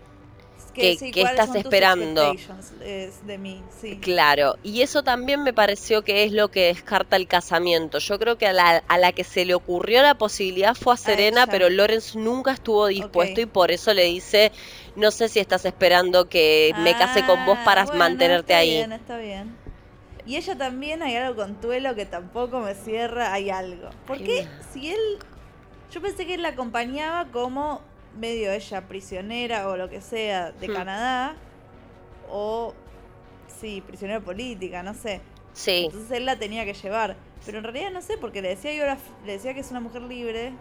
¿Qué, 0.75 0.98
estás 1.15 1.55
esperando? 1.55 2.36
de 3.25 3.38
mí, 3.38 3.63
sí. 3.82 3.98
Claro, 3.98 4.58
y 4.62 4.82
eso 4.82 5.03
también 5.03 5.44
me 5.44 5.53
pareció 5.53 6.03
que 6.03 6.24
es 6.24 6.32
lo 6.32 6.50
que 6.50 6.65
descarta 6.65 7.15
el 7.15 7.27
casamiento. 7.27 8.00
Yo 8.00 8.20
creo 8.20 8.38
que 8.38 8.48
a 8.48 8.53
la, 8.53 8.84
a 8.88 8.98
la 8.98 9.12
que 9.12 9.24
se 9.24 9.46
le 9.46 9.53
ocurrió 9.53 10.01
la 10.01 10.15
posibilidad 10.15 10.75
fue 10.75 10.94
a 10.94 10.98
Serena, 10.98 11.48
pero 11.48 11.70
Lorenz 11.70 12.15
nunca 12.15 12.51
estuvo 12.51 12.88
dispuesto 12.88 13.41
y 13.41 13.46
por 13.46 13.72
eso 13.72 13.94
le 13.94 14.03
dice, 14.03 14.51
no 14.96 15.12
sé 15.12 15.29
si 15.29 15.39
estás 15.39 15.65
esperando 15.65 16.29
que 16.29 16.74
me 16.79 16.94
case 16.94 17.25
con 17.25 17.46
vos 17.46 17.58
para 17.65 17.84
ah, 17.84 17.94
mantenerte 17.94 18.53
está 18.53 18.58
ahí. 18.58 18.72
Bien, 18.72 18.91
está 18.91 19.17
bien. 19.17 19.55
Y 20.25 20.38
ella 20.38 20.58
también 20.58 21.03
hay 21.03 21.15
algo 21.15 21.41
con 21.41 21.55
Tuelo 21.62 21.94
que 21.96 22.05
tampoco 22.05 22.60
me 22.60 22.74
cierra, 22.74 23.32
hay 23.32 23.50
algo. 23.50 23.89
Porque 24.08 24.48
si 24.74 24.89
él, 24.89 25.00
yo 25.91 26.01
pensé 26.01 26.25
que 26.25 26.34
él 26.34 26.41
la 26.41 26.50
acompañaba 26.50 27.25
como 27.32 27.82
medio 28.17 28.51
ella 28.51 28.88
prisionera 28.88 29.67
o 29.69 29.77
lo 29.77 29.89
que 29.89 30.01
sea 30.01 30.51
de 30.51 30.67
hmm. 30.67 30.74
Canadá, 30.74 31.36
o 32.29 32.74
sí, 33.60 33.81
prisionera 33.86 34.19
política, 34.19 34.84
no 34.84 34.93
sé. 34.93 35.22
Sí. 35.53 35.86
Entonces 35.86 36.12
él 36.12 36.25
la 36.25 36.38
tenía 36.38 36.65
que 36.65 36.74
llevar. 36.74 37.15
Pero 37.45 37.60
en 37.60 37.63
realidad 37.63 37.91
no 37.91 38.01
sé, 38.01 38.17
porque 38.17 38.41
le 38.41 38.50
decía, 38.50 38.74
yo 38.74 38.86
le 39.25 39.31
decía 39.34 39.53
que 39.53 39.60
es 39.60 39.72
una 39.72 39.79
mujer 39.79 40.01
libre. 40.01 40.53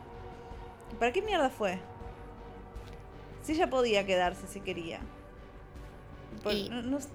¿Para 0.98 1.12
qué 1.12 1.22
mierda 1.22 1.50
fue? 1.50 1.78
Si 3.42 3.52
ella 3.52 3.68
podía 3.68 4.06
quedarse 4.06 4.46
si 4.46 4.60
quería. 4.60 5.00
Pues, 6.42 6.68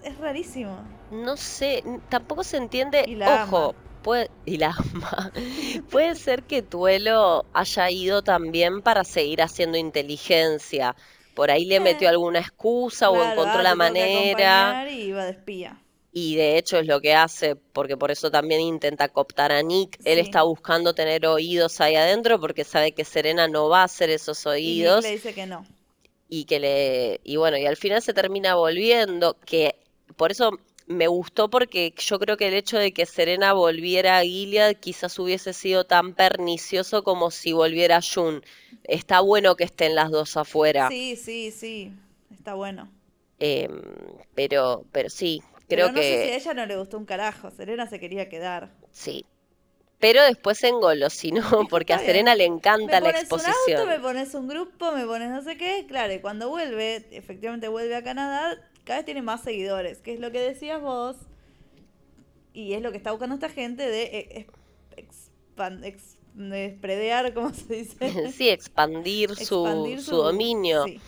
es 0.04 0.18
rarísimo. 0.18 0.78
No 1.12 1.38
sé, 1.38 1.84
tampoco 2.10 2.44
se 2.44 2.58
entiende. 2.58 3.06
Ojo, 3.44 3.76
puede, 4.10 4.32
y 4.44 4.58
la 4.58 4.76
puede 5.92 6.16
ser 6.16 6.42
que 6.42 6.64
Tuelo 6.64 7.46
haya 7.54 7.92
ido 7.92 8.24
también 8.24 8.82
para 8.82 9.04
seguir 9.04 9.44
haciendo 9.44 9.78
inteligencia. 9.78 10.96
por 11.36 11.52
ahí 11.52 11.66
le 11.66 11.80
metió 11.80 12.10
alguna 12.10 12.40
excusa 12.40 13.12
o 13.12 13.24
encontró 13.24 13.60
ah, 13.60 13.64
la 13.64 13.76
manera. 13.76 14.90
Y 14.90 15.02
iba 15.02 15.26
de 15.26 15.32
espía. 15.32 15.80
Y 16.12 16.36
de 16.38 16.58
hecho 16.58 16.80
es 16.80 16.88
lo 16.88 17.00
que 17.02 17.14
hace, 17.14 17.56
porque 17.56 17.98
por 17.98 18.10
eso 18.10 18.32
también 18.32 18.62
intenta 18.62 19.10
cooptar 19.10 19.52
a 19.52 19.62
Nick. 19.62 20.00
Él 20.04 20.18
está 20.18 20.42
buscando 20.42 20.96
tener 20.96 21.28
oídos 21.28 21.80
ahí 21.80 21.94
adentro 21.94 22.40
porque 22.40 22.64
sabe 22.64 22.94
que 22.94 23.06
Serena 23.06 23.48
no 23.48 23.70
va 23.70 23.82
a 23.82 23.84
hacer 23.84 24.10
esos 24.10 24.44
Y 24.44 24.50
Nick 24.50 24.50
oídos 24.50 25.04
le 25.04 25.12
dice 25.12 25.36
que 25.36 25.46
no. 25.46 25.68
y 26.28 26.46
que 26.46 26.60
le 26.60 27.22
y 27.24 27.36
bueno, 27.36 27.58
y 27.58 27.68
al 27.68 27.78
final 27.78 28.02
se 28.02 28.16
termina 28.16 28.56
volviendo, 28.56 29.38
que 29.46 29.76
por 30.16 30.32
eso 30.32 30.58
me 30.90 31.08
gustó 31.08 31.50
porque 31.50 31.94
yo 31.98 32.20
creo 32.20 32.36
que 32.38 32.48
el 32.50 32.54
hecho 32.56 32.78
de 32.78 32.92
que 32.94 33.06
Serena 33.06 33.54
volviera 33.54 34.18
a 34.20 34.24
Gilead 34.24 34.76
quizás 34.78 35.18
hubiese 35.20 35.54
sido 35.54 35.86
tan 35.86 36.14
pernicioso 36.16 37.04
como 37.04 37.32
si 37.32 37.54
volviera 37.54 38.02
June. 38.02 38.42
Está 38.84 39.22
bueno 39.22 39.56
que 39.56 39.64
estén 39.66 39.96
las 39.96 40.12
dos 40.12 40.36
afuera, 40.38 40.96
Sí, 40.96 41.16
sí, 41.16 41.52
sí. 41.52 41.94
Está 42.32 42.54
bueno. 42.56 42.92
em, 43.40 43.82
pero 44.36 44.86
pero 44.92 45.10
sí, 45.10 45.44
Pero 45.70 45.90
creo 45.90 45.92
no 45.92 46.04
sé 46.04 46.18
si 46.18 46.28
a 46.30 46.32
que 46.32 46.36
ella 46.36 46.54
no 46.54 46.66
le 46.66 46.76
gustó 46.78 46.98
un 46.98 47.06
carajo. 47.06 47.50
Serena 47.52 47.88
se 47.88 48.00
quería 48.00 48.28
quedar. 48.30 48.72
sí. 48.92 49.26
Pero 50.00 50.24
después 50.24 50.58
se 50.60 50.70
engolosinó 50.70 51.42
porque 51.70 51.94
a 51.94 52.00
Serena 52.00 52.36
le 52.36 52.46
encanta 52.46 53.00
Me 53.00 53.02
la 53.02 53.12
pones 53.12 53.34
un 53.34 53.46
auto, 53.46 53.86
exposición. 53.86 53.88
me 53.88 54.00
pones 54.00 54.34
un 54.34 54.48
grupo, 54.48 54.92
me 54.94 55.06
pones 55.06 55.30
no 55.30 55.42
sé 55.44 55.58
qué. 55.58 55.86
Claro, 55.88 56.14
y 56.14 56.20
cuando 56.22 56.50
vuelve, 56.50 57.08
efectivamente 57.12 57.68
vuelve 57.68 57.96
a 57.96 58.04
Canadá, 58.04 58.58
cada 58.90 59.02
vez 59.02 59.06
tiene 59.06 59.22
más 59.22 59.44
seguidores, 59.44 60.00
que 60.00 60.16
es 60.16 60.20
lo 60.20 60.32
que 60.32 60.40
decías 60.40 60.82
vos. 60.82 61.16
Y 62.54 62.74
es 62.74 62.82
lo 62.82 62.90
que 62.90 62.98
está 62.98 63.12
buscando 63.12 63.36
esta 63.36 63.48
gente 63.48 63.88
de 63.88 64.02
eh, 64.02 64.48
ex- 64.96 65.30
expan- 65.56 65.86
ex- 65.86 66.18
de 66.34 66.74
spreadear, 66.76 67.32
¿cómo 67.36 67.54
se 67.54 67.72
dice? 67.72 67.96
Sí, 68.36 68.50
expandir 68.50 69.36
su, 69.36 69.64
dominio. 70.10 70.86
Sí. 70.86 71.00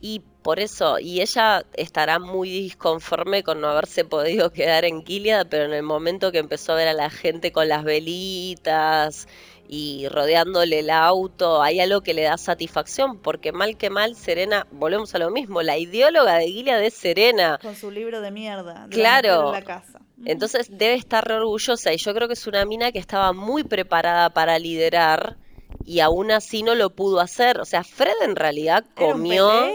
Y 0.00 0.22
por 0.42 0.60
eso, 0.60 1.00
y 1.00 1.20
ella 1.20 1.66
estará 1.72 2.20
muy 2.20 2.48
disconforme 2.48 3.42
con 3.42 3.60
no 3.60 3.66
haberse 3.66 4.04
podido 4.04 4.52
quedar 4.52 4.84
en 4.84 5.04
Gilead, 5.04 5.48
pero 5.48 5.64
en 5.64 5.72
el 5.72 5.82
momento 5.82 6.30
que 6.30 6.38
empezó 6.38 6.74
a 6.74 6.76
ver 6.76 6.86
a 6.86 6.92
la 6.94 7.10
gente 7.10 7.50
con 7.50 7.66
las 7.68 7.82
velitas 7.82 9.26
y 9.72 10.08
rodeándole 10.08 10.80
el 10.80 10.90
auto, 10.90 11.62
hay 11.62 11.78
algo 11.78 12.00
que 12.00 12.12
le 12.12 12.22
da 12.22 12.36
satisfacción, 12.36 13.18
porque 13.20 13.52
mal 13.52 13.76
que 13.76 13.88
mal, 13.88 14.16
Serena, 14.16 14.66
volvemos 14.72 15.14
a 15.14 15.18
lo 15.18 15.30
mismo, 15.30 15.62
la 15.62 15.78
ideóloga 15.78 16.38
de 16.38 16.48
Gilead 16.48 16.82
es 16.82 16.94
Serena. 16.94 17.56
Con 17.62 17.76
su 17.76 17.88
libro 17.92 18.20
de 18.20 18.32
mierda. 18.32 18.86
de 18.88 18.96
Claro. 18.96 19.46
en 19.46 19.52
la 19.52 19.62
casa. 19.62 20.00
Entonces 20.24 20.66
debe 20.70 20.94
estar 20.94 21.24
re 21.26 21.34
orgullosa 21.36 21.92
y 21.92 21.98
yo 21.98 22.12
creo 22.14 22.26
que 22.26 22.34
es 22.34 22.46
una 22.48 22.64
mina 22.64 22.90
que 22.90 22.98
estaba 22.98 23.32
muy 23.32 23.62
preparada 23.62 24.30
para 24.30 24.58
liderar 24.58 25.36
y 25.84 26.00
aún 26.00 26.32
así 26.32 26.64
no 26.64 26.74
lo 26.74 26.90
pudo 26.90 27.20
hacer. 27.20 27.60
O 27.60 27.64
sea, 27.64 27.84
Fred 27.84 28.12
en 28.22 28.34
realidad 28.34 28.84
comió... 28.96 29.48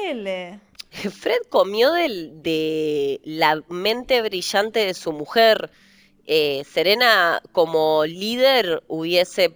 Fred 0.92 1.40
comió 1.50 1.92
del- 1.94 2.42
de 2.44 3.20
la 3.24 3.62
mente 3.70 4.22
brillante 4.22 4.86
de 4.86 4.94
su 4.94 5.12
mujer. 5.14 5.72
Eh, 6.26 6.64
Serena 6.70 7.42
como 7.52 8.06
líder 8.06 8.84
hubiese, 8.88 9.56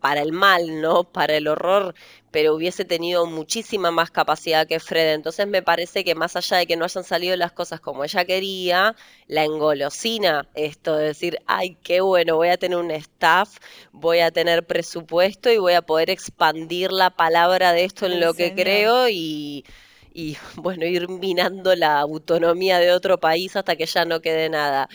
para 0.00 0.22
el 0.22 0.32
mal, 0.32 0.80
¿no? 0.80 1.04
Para 1.12 1.36
el 1.36 1.48
horror, 1.48 1.94
pero 2.30 2.54
hubiese 2.54 2.84
tenido 2.84 3.26
muchísima 3.26 3.90
más 3.90 4.10
capacidad 4.10 4.66
que 4.66 4.80
Fred. 4.80 5.14
Entonces 5.14 5.46
me 5.46 5.62
parece 5.62 6.04
que 6.04 6.14
más 6.14 6.36
allá 6.36 6.58
de 6.58 6.66
que 6.66 6.76
no 6.76 6.84
hayan 6.84 7.04
salido 7.04 7.36
las 7.36 7.52
cosas 7.52 7.80
como 7.80 8.04
ella 8.04 8.24
quería, 8.24 8.96
la 9.26 9.44
engolosina 9.44 10.48
esto 10.54 10.96
de 10.96 11.06
decir, 11.08 11.38
ay, 11.46 11.76
qué 11.82 12.00
bueno, 12.00 12.36
voy 12.36 12.48
a 12.48 12.56
tener 12.58 12.78
un 12.78 12.90
staff, 12.90 13.58
voy 13.92 14.20
a 14.20 14.30
tener 14.30 14.66
presupuesto 14.66 15.50
y 15.50 15.58
voy 15.58 15.74
a 15.74 15.82
poder 15.82 16.10
expandir 16.10 16.92
la 16.92 17.10
palabra 17.10 17.72
de 17.72 17.84
esto 17.84 18.06
en 18.06 18.20
lo 18.20 18.34
que 18.34 18.52
señor. 18.52 18.54
creo 18.54 19.08
y 19.08 19.64
y 20.12 20.36
bueno, 20.56 20.86
ir 20.86 21.08
minando 21.08 21.74
la 21.74 22.00
autonomía 22.00 22.78
de 22.78 22.92
otro 22.92 23.18
país 23.18 23.56
hasta 23.56 23.76
que 23.76 23.86
ya 23.86 24.04
no 24.04 24.20
quede 24.20 24.48
nada. 24.48 24.88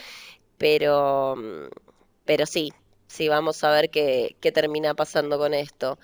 Pero, 0.57 1.35
mm, 1.37 1.67
pero 2.25 2.45
sí, 2.45 2.73
sí, 3.09 3.27
vamos 3.27 3.63
a 3.63 3.71
ver 3.71 3.89
qué, 3.89 4.37
qué 4.39 4.51
termina 4.51 4.93
pasando 4.93 5.37
con 5.37 5.53
esto. 5.53 5.99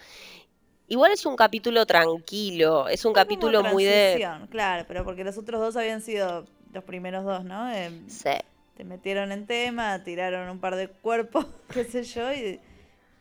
Igual 0.87 1.11
es 1.13 1.25
un 1.25 1.35
capítulo 1.35 1.85
tranquilo, 1.85 2.87
es 2.89 3.05
un 3.05 3.13
capítulo 3.13 3.63
muy 3.63 3.85
de... 3.85 4.27
Claro, 4.49 4.85
pero 4.87 5.03
porque 5.03 5.23
los 5.23 5.37
otros 5.37 5.59
dos 5.61 5.75
habían 5.77 6.01
sido 6.01 6.45
los 6.73 6.83
primeros 6.83 7.23
dos, 7.23 7.43
¿no? 7.43 7.71
Eh, 7.71 7.91
Sí, 8.07 8.29
te 8.77 8.83
metieron 8.83 9.31
en 9.31 9.47
tema, 9.47 10.03
tiraron 10.03 10.49
un 10.49 10.59
par 10.59 10.75
de 10.75 10.89
cuerpos, 10.89 11.47
qué 11.73 11.85
sé 11.85 12.03
yo, 12.03 12.31
y, 12.33 12.59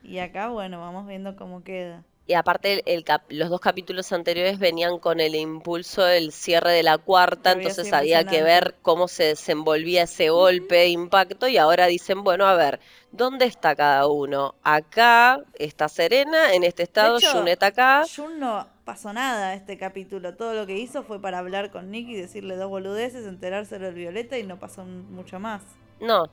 y 0.03 0.19
acá, 0.19 0.49
bueno, 0.49 0.81
vamos 0.81 1.07
viendo 1.07 1.37
cómo 1.37 1.63
queda. 1.65 2.05
Y 2.27 2.33
aparte 2.35 2.83
el, 2.95 3.05
cap- 3.05 3.25
los 3.29 3.51
dos 3.51 3.61
capítulos 3.61 4.11
anteriores 4.13 4.59
venían 4.59 4.99
con 4.99 5.21
el 5.21 5.35
impulso 5.35 6.03
del 6.03 6.33
cierre 6.33 6.73
de 6.73 6.83
la 6.83 6.97
cuarta, 6.97 7.53
entonces 7.53 7.93
había 7.93 8.25
que 8.25 8.43
ver 8.43 8.75
cómo 8.81 9.09
se 9.09 9.25
desenvolvía 9.25 10.05
ese 10.05 10.31
golpe 10.31 10.75
de 10.77 10.89
impacto 10.89 11.49
y 11.49 11.59
ahora 11.59 11.87
dicen, 11.87 12.25
bueno, 12.25 12.47
a 12.47 12.55
ver, 12.55 12.81
¿dónde 13.13 13.45
está 13.45 13.77
cada 13.77 14.07
uno? 14.09 14.55
Acá 14.63 15.43
está 15.59 15.89
Serena, 15.91 16.55
en 16.55 16.65
este 16.65 16.85
estado, 16.85 17.19
hecho, 17.19 17.33
Junet 17.39 17.63
acá. 17.63 18.05
Jun 18.17 18.39
no 18.39 18.67
pasó 18.85 19.13
nada 19.13 19.55
este 19.55 19.77
capítulo. 19.77 20.35
Todo 20.35 20.55
lo 20.55 20.67
que 20.67 20.79
hizo 20.79 21.03
fue 21.05 21.21
para 21.21 21.39
hablar 21.39 21.71
con 21.71 21.91
Nick 21.91 22.09
y 22.09 22.15
decirle 22.15 22.57
dos 22.57 22.71
boludeces, 22.71 23.27
enterárselo 23.27 23.87
del 23.87 23.95
Violeta 23.95 24.39
y 24.39 24.45
no 24.45 24.59
pasó 24.59 24.85
mucho 24.85 25.41
más. 25.41 25.63
No, 26.01 26.29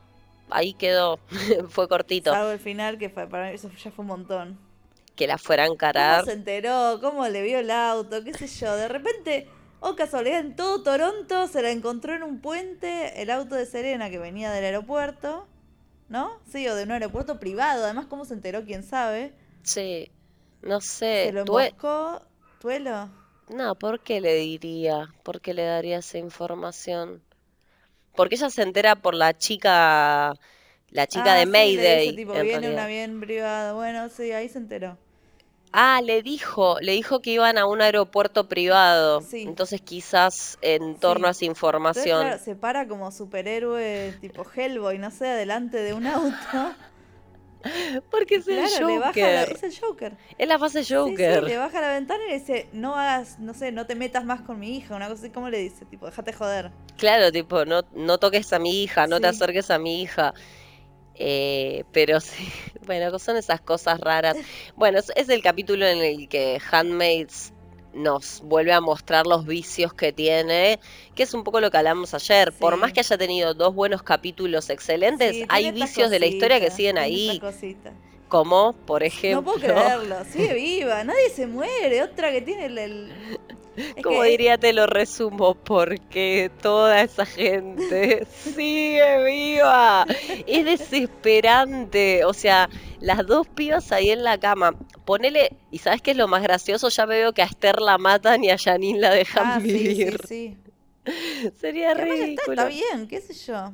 ahí 0.50 0.74
quedó, 0.74 1.20
fue 1.70 1.88
cortito. 1.88 2.32
Salvo 2.32 2.52
el 2.52 2.60
final, 2.60 2.98
que 2.98 3.10
fue, 3.10 3.28
para 3.28 3.50
mí 3.50 3.56
eso 3.56 3.70
ya 3.72 3.92
fue 3.92 4.04
un 4.04 4.08
montón. 4.08 4.71
Que 5.16 5.28
la 5.28 5.38
fuera 5.38 5.64
a 5.64 5.68
¿Cómo 5.68 5.74
encarar. 5.76 6.26
se 6.26 6.34
enteró? 6.34 7.00
¿Cómo 7.02 7.28
le 7.28 7.42
vio 7.44 7.60
el 7.60 7.72
auto? 7.72 8.24
¿Qué 8.24 8.34
sé 8.34 8.48
yo? 8.48 8.76
De 8.76 8.88
repente, 8.88 9.48
oh 9.80 9.96
casualidad, 9.96 10.40
en 10.40 10.56
todo 10.56 10.84
Toronto 10.84 11.48
se 11.48 11.62
la 11.62 11.72
encontró 11.72 12.14
en 12.16 12.24
un 12.24 12.40
puente 12.42 13.22
el 13.22 13.30
auto 13.30 13.56
de 13.56 13.66
Serena 13.66 14.10
que 14.10 14.20
venía 14.20 14.52
del 14.52 14.66
aeropuerto. 14.66 15.48
¿No? 16.10 16.42
Sí, 16.52 16.68
o 16.68 16.76
de 16.76 16.84
un 16.84 16.92
aeropuerto 16.92 17.40
privado. 17.40 17.86
Además, 17.86 18.06
¿cómo 18.08 18.26
se 18.26 18.34
enteró? 18.34 18.66
¿Quién 18.66 18.84
sabe? 18.84 19.34
Sí, 19.64 20.12
no 20.62 20.82
Se 21.16 21.30
sé, 21.30 21.32
lo 21.32 21.46
tue- 21.46 21.76
emboscó. 21.76 22.22
¿Tuelo? 22.60 23.10
No, 23.50 23.76
¿por 23.76 24.00
qué 24.02 24.22
le 24.22 24.34
diría? 24.36 25.14
¿Por 25.24 25.42
qué 25.42 25.54
le 25.54 25.64
daría 25.64 26.00
esa 26.00 26.18
información? 26.18 27.22
Porque 28.16 28.36
ella 28.36 28.50
se 28.50 28.62
entera 28.64 28.96
por 28.96 29.16
la 29.16 29.38
chica, 29.38 30.34
la 30.92 31.08
chica 31.08 31.34
Ah, 31.34 31.36
de 31.36 31.46
sí, 31.46 31.52
Mayday, 31.52 32.16
tipo, 32.16 32.34
en 32.36 32.44
viene 32.44 32.70
un 32.70 32.78
realidad. 32.78 32.86
avión 32.86 33.20
privado. 33.22 33.76
Bueno, 33.76 34.10
sí, 34.10 34.32
ahí 34.32 34.50
se 34.50 34.58
enteró. 34.60 34.98
Ah, 35.74 36.02
le 36.04 36.22
dijo, 36.22 36.80
le 36.82 36.92
dijo 36.94 37.22
que 37.22 37.32
iban 37.32 37.58
a 37.58 37.66
un 37.66 37.82
aeropuerto 37.82 38.48
privado. 38.50 39.22
Sí. 39.22 39.44
Entonces 39.44 39.82
quizás 39.82 40.58
en 40.62 40.96
torno 41.00 41.28
Sí. 41.28 41.28
a 41.28 41.32
esa 41.32 41.46
Entonces, 41.46 41.48
información. 41.48 42.22
claro, 42.22 42.40
se 42.44 42.56
para 42.56 42.88
como 42.88 43.12
superhéroe 43.12 44.14
tipo 44.22 44.46
Hellboy, 44.54 44.98
no 45.00 45.12
sé, 45.12 45.28
adelante 45.30 45.78
de 45.78 45.94
un 45.94 46.08
auto. 46.08 46.76
Porque 48.10 48.36
es 48.36 48.48
el 48.48 48.58
Claro, 48.58 48.88
le 48.88 49.00
baja 49.00 49.32
la, 49.32 49.42
Joker. 49.42 49.52
es 49.56 49.64
el 49.64 49.80
Joker. 49.80 50.18
Es 50.38 50.48
la 50.48 50.60
fase 50.60 50.84
Sí, 50.84 50.86
sí, 50.86 50.96
Joker. 50.96 51.44
le 51.44 51.58
baja 51.58 51.80
la 51.82 51.90
ventana 51.94 52.24
y 52.26 52.32
le 52.32 52.40
dice, 52.40 52.68
no 52.74 52.96
hagas, 52.96 53.40
no 53.40 53.54
sé, 53.54 53.72
no 53.72 53.86
te 53.86 53.96
metas 53.96 54.26
más 54.26 54.42
con 54.42 54.60
mi 54.60 54.76
hija, 54.78 54.96
una 54.96 55.08
cosa 55.08 55.22
así, 55.24 55.32
¿cómo 55.32 55.50
le 55.50 55.60
dice? 55.60 55.86
Tipo, 55.86 56.08
déjate 56.08 56.34
joder. 56.34 56.72
Claro, 56.98 57.32
tipo, 57.32 57.66
no, 57.66 57.82
no 57.94 58.18
toques 58.20 58.52
a 58.54 58.60
mi 58.60 58.84
hija, 58.84 59.08
no 59.08 59.20
te 59.20 59.28
acerques 59.28 59.72
a 59.72 59.80
mi 59.80 60.02
hija. 60.02 60.34
Eh, 61.16 61.84
pero 61.92 62.20
sí, 62.22 62.48
bueno, 62.86 63.18
son 63.20 63.38
esas 63.38 63.62
cosas 63.62 64.00
raras. 64.00 64.38
Bueno, 64.76 65.00
es, 65.00 65.12
es 65.16 65.30
el 65.30 65.42
capítulo 65.42 65.86
en 65.86 66.00
el 66.00 66.28
que 66.28 66.60
Handmaids 66.72 67.54
nos 67.94 68.42
vuelve 68.42 68.72
a 68.72 68.82
mostrar 68.82 69.28
los 69.28 69.46
vicios 69.46 69.94
que 69.94 70.14
tiene, 70.14 70.80
que 71.16 71.24
es 71.24 71.34
un 71.34 71.44
poco 71.44 71.60
lo 71.60 71.72
que 71.72 71.78
hablamos 71.78 72.14
ayer. 72.14 72.54
Por 72.54 72.78
más 72.78 72.94
que 72.94 73.02
haya 73.02 73.18
tenido 73.18 73.54
dos 73.54 73.76
buenos 73.76 74.04
capítulos 74.04 74.70
excelentes, 74.70 75.36
Sí, 75.36 75.46
hay 75.50 75.72
vicios 75.72 76.10
de 76.10 76.20
la 76.20 76.26
historia 76.26 76.60
que 76.60 76.72
siguen 76.72 76.98
ahí. 76.98 77.42
Como, 78.32 78.74
por 78.88 79.02
No 79.02 79.06
ejemplo, 79.08 79.44
puedo 79.44 79.60
creerlo, 79.60 80.24
sigue 80.26 80.54
viva, 80.56 81.04
nadie 81.04 81.30
se 81.30 81.46
muere, 81.48 82.02
otra 82.02 82.32
que 82.32 82.42
tiene 82.42 82.66
el... 82.68 82.78
el- 82.78 83.14
como 84.04 84.22
que- 84.22 84.30
diría, 84.30 84.58
te 84.58 84.74
lo 84.74 84.86
resumo, 84.88 85.56
porque 85.56 86.50
toda 86.62 87.02
esa 87.02 87.26
gente 87.26 88.26
sigue 88.56 89.24
viva. 89.26 90.06
Es 90.48 90.66
desesperante. 90.66 92.26
O 92.26 92.34
sea, 92.34 92.70
las 93.00 93.26
dos 93.26 93.48
pibas 93.48 93.92
ahí 93.92 94.10
en 94.12 94.24
la 94.24 94.38
cama. 94.40 94.74
Ponele, 95.06 95.56
y 95.72 95.78
¿sabes 95.80 96.02
qué 96.02 96.12
es 96.12 96.18
lo 96.18 96.28
más 96.28 96.44
gracioso? 96.44 96.90
Ya 96.90 97.06
veo 97.06 97.34
que 97.34 97.42
a 97.42 97.46
Esther 97.46 97.80
la 97.82 97.98
matan 97.98 98.44
y 98.44 98.50
a 98.52 98.58
Janine 98.58 99.00
la 99.00 99.10
dejan 99.12 99.44
Ah, 99.48 99.60
sí, 99.62 99.70
sí, 99.70 99.78
vivir. 99.78 100.22
sí. 100.28 100.58
Sería 101.60 101.94
ya 101.96 102.04
está, 102.04 102.04
ridículo. 102.04 102.52
está 102.52 102.66
bien, 102.66 103.08
qué 103.08 103.22
sé 103.22 103.34
yo. 103.34 103.72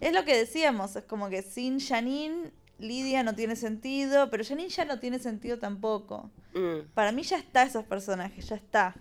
Es 0.00 0.12
lo 0.12 0.24
que 0.24 0.36
decíamos, 0.36 0.96
es 0.96 1.04
como 1.04 1.28
que 1.28 1.42
sin 1.42 1.78
Janine, 1.80 2.50
Lidia 2.80 3.22
no 3.22 3.34
tiene 3.34 3.56
sentido, 3.56 4.30
pero 4.30 4.44
Janine 4.44 4.68
ya 4.68 4.84
no 4.84 4.98
tiene 4.98 5.18
sentido 5.18 5.58
tampoco. 5.58 6.30
Mm. 6.54 6.92
Para 6.94 7.12
mí 7.12 7.22
ya 7.22 7.38
está 7.38 7.62
esos 7.62 7.84
personajes, 7.84 8.48
ya 8.48 8.56
está. 8.56 8.94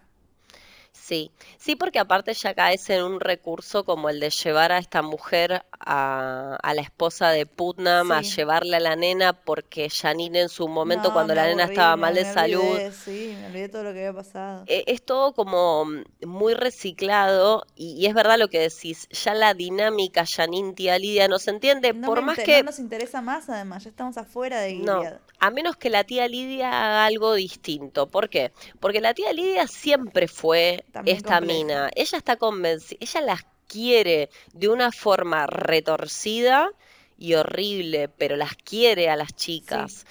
Sí, 0.91 1.31
sí, 1.57 1.75
porque 1.75 1.97
aparte 1.99 2.33
ya 2.33 2.53
caes 2.53 2.89
en 2.91 3.03
un 3.03 3.19
recurso 3.19 3.83
como 3.85 4.09
el 4.09 4.19
de 4.19 4.29
llevar 4.29 4.71
a 4.71 4.77
esta 4.77 5.01
mujer 5.01 5.63
a, 5.79 6.57
a 6.61 6.73
la 6.75 6.81
esposa 6.81 7.29
de 7.31 7.45
Putnam, 7.47 8.11
a 8.11 8.21
llevarle 8.21 8.75
a 8.77 8.79
la 8.79 8.95
nena, 8.95 9.33
porque 9.33 9.89
Janine 9.89 10.41
en 10.41 10.49
su 10.49 10.67
momento, 10.67 11.11
No, 11.11 11.11
cuando 11.11 11.33
la 11.35 11.45
nena 11.47 11.63
estaba 11.65 11.95
me, 11.95 11.97
mal 11.97 12.13
de 12.15 12.23
me 12.23 12.25
salud, 12.25 12.81
olvidé, 12.81 12.91
sí, 12.93 13.35
me 13.37 13.47
olvidé 13.47 13.69
todo 13.69 13.83
lo 13.83 13.93
que 13.93 13.99
había 14.07 14.13
pasado. 14.13 14.69
e- 14.75 14.83
es 14.87 15.03
todo 15.03 15.33
como 15.33 15.85
muy 16.21 16.53
reciclado 16.53 17.65
y, 17.75 17.95
y 17.99 18.05
es 18.07 18.13
verdad 18.13 18.37
lo 18.39 18.47
que 18.49 18.59
decís, 18.59 19.07
ya 19.09 19.33
la 19.33 19.53
dinámica 19.53 20.25
Janine 20.25 20.73
tía 20.73 20.97
Lidia 20.99 21.27
no 21.27 21.39
se 21.39 21.51
entiende, 21.51 21.93
No, 21.93 22.09
por 22.09 22.21
más 22.21 22.39
no 22.49 22.61
que 22.61 22.63
nos 22.63 22.79
interesa 22.79 23.21
más, 23.21 23.49
además, 23.49 23.83
ya 23.83 23.89
estamos 23.89 24.17
afuera 24.17 24.59
de 24.61 24.71
no, 24.73 25.11
a 25.39 25.51
menos 25.51 25.77
que 25.77 25.89
la 25.89 26.03
tía 26.03 26.27
Lidia 26.27 26.69
haga 26.69 27.05
algo 27.05 27.33
distinto. 27.33 28.07
¿Por 28.07 28.29
qué? 28.29 28.51
Porque 28.79 29.01
la 29.01 29.13
tía 29.13 29.33
Lidia 29.33 29.67
siempre 29.67 30.27
fue 30.27 30.78
También 30.91 31.17
esta 31.17 31.39
compleja. 31.39 31.59
mina. 31.59 31.89
Ella 31.95 32.17
está 32.17 32.35
convencida, 32.37 32.97
ella 33.01 33.21
las 33.21 33.41
quiere 33.67 34.29
de 34.53 34.67
una 34.67 34.91
forma 34.91 35.45
retorcida 35.47 36.71
y 37.17 37.35
horrible, 37.35 38.09
pero 38.09 38.35
las 38.35 38.55
quiere 38.55 39.09
a 39.09 39.15
las 39.15 39.33
Sí, 39.61 39.61
chicas. 39.61 40.05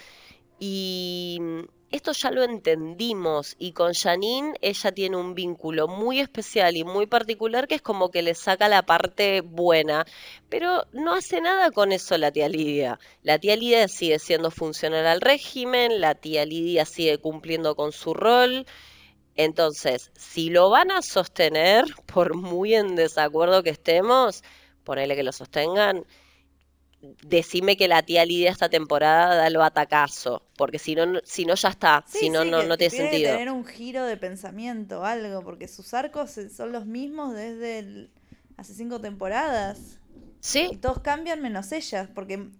Y 0.61 1.39
mm, 1.41 1.61
esto 1.91 2.13
ya 2.13 2.31
lo 2.31 2.43
entendimos 2.43 3.57
y 3.59 3.73
con 3.73 3.95
Janine 3.95 4.55
ella 4.61 4.93
tiene 4.93 5.17
un 5.17 5.35
vínculo 5.35 5.89
muy 5.89 6.21
especial 6.21 6.77
y 6.77 6.85
muy 6.85 7.07
particular 7.07 7.67
que 7.67 7.77
es 7.77 7.83
como 7.83 8.11
que 8.11 8.21
le 8.23 8.35
saca 8.35 8.69
la 8.69 8.83
parte 8.83 9.41
buena, 9.41 10.05
pero 10.51 10.85
no 10.93 11.15
hace 11.15 11.41
nada 11.41 11.71
con 11.71 11.93
eso 11.93 12.19
la 12.19 12.31
tía 12.31 12.49
Lidia. 12.49 12.99
La 13.23 13.39
tía 13.39 13.57
Lidia 13.57 13.89
sigue 13.89 14.19
siendo 14.19 14.51
funcional 14.51 15.07
al 15.07 15.21
régimen, 15.23 16.01
la 16.01 16.15
tía 16.15 16.45
Lidia 16.45 16.85
sigue 16.85 17.19
cumpliendo 17.19 17.75
con 17.75 17.93
su 17.93 18.13
rol. 18.13 18.67
Entonces, 19.38 20.12
si 20.18 20.50
lo 20.50 20.71
van 20.71 20.92
a 20.92 21.02
sostener, 21.02 21.87
por 22.07 22.37
muy 22.37 22.75
en 22.76 22.97
desacuerdo 22.97 23.64
que 23.64 23.71
estemos, 23.71 24.45
ponele 24.85 25.16
que 25.16 25.25
lo 25.25 25.33
sostengan, 25.33 26.07
decime 27.23 27.76
que 27.76 27.88
la 27.88 28.02
tía 28.02 28.25
Lidia 28.25 28.50
esta 28.50 28.68
temporada 28.68 29.35
da 29.37 29.47
el 29.47 29.57
batacazo, 29.57 30.42
porque 30.57 30.78
si 30.78 30.95
no, 30.95 31.21
si 31.25 31.45
no 31.45 31.54
ya 31.54 31.68
está, 31.71 32.04
si 32.09 32.30
no, 32.30 32.45
sí, 32.45 32.52
no, 32.52 32.62
no 32.62 32.76
tiene 32.78 32.90
tiene 32.90 33.11
que 33.11 33.21
sentido. 33.21 33.21
tener 33.21 33.50
un 33.50 33.64
giro 33.66 34.04
de 34.04 34.16
pensamiento, 34.16 35.04
algo, 35.04 35.42
porque 35.42 35.68
sus 35.68 35.92
arcos 35.95 36.38
eh, 36.38 36.49
son 36.50 36.73
los 36.73 36.87
mismos 36.87 37.35
desde 37.35 37.78
el- 37.80 38.11
hace 38.57 38.75
cinco 38.75 39.00
temporadas. 39.00 39.99
Y 40.68 40.78
Sí, 40.78 40.78
todos 40.78 41.00
cambian 41.00 41.42
menos 41.42 41.73
ella, 41.73 42.11
porque 42.14 42.50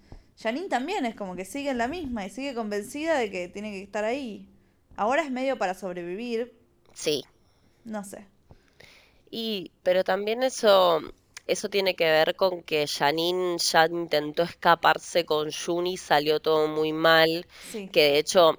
Janine 0.40 0.68
también 0.68 1.06
es 1.06 1.16
como 1.16 1.37
que 1.37 1.44
sigue 1.47 1.70
en 1.70 1.78
la 1.78 1.88
misma 1.88 2.26
y 2.26 2.30
sigue 2.30 2.54
convencida 2.54 3.18
de 3.18 3.30
que 3.30 3.49
tiene 3.49 3.73
que 3.73 3.82
estar 3.82 4.04
ahí. 4.04 4.49
Ahora 4.97 5.23
es 5.25 5.30
medio 5.32 5.58
para 5.58 5.75
sobrevivir, 5.75 6.58
sí. 6.99 7.25
no 7.85 8.02
sé. 8.05 8.26
Y, 9.31 9.73
pero 9.83 10.05
también 10.05 10.43
eso, 10.43 11.00
eso 11.47 11.69
tiene 11.69 11.95
que 11.95 12.05
ver 12.05 12.35
con 12.35 12.62
que 12.62 12.87
Janine 12.87 13.59
ya 13.59 13.87
intentó 13.87 14.43
escaparse 14.43 15.25
con 15.25 15.50
Juni, 15.52 15.97
salió 15.97 16.40
todo 16.40 16.67
muy 16.67 16.93
mal, 16.93 17.47
Sí, 17.71 17.88
que 17.88 18.02
de 18.12 18.19
hecho, 18.19 18.59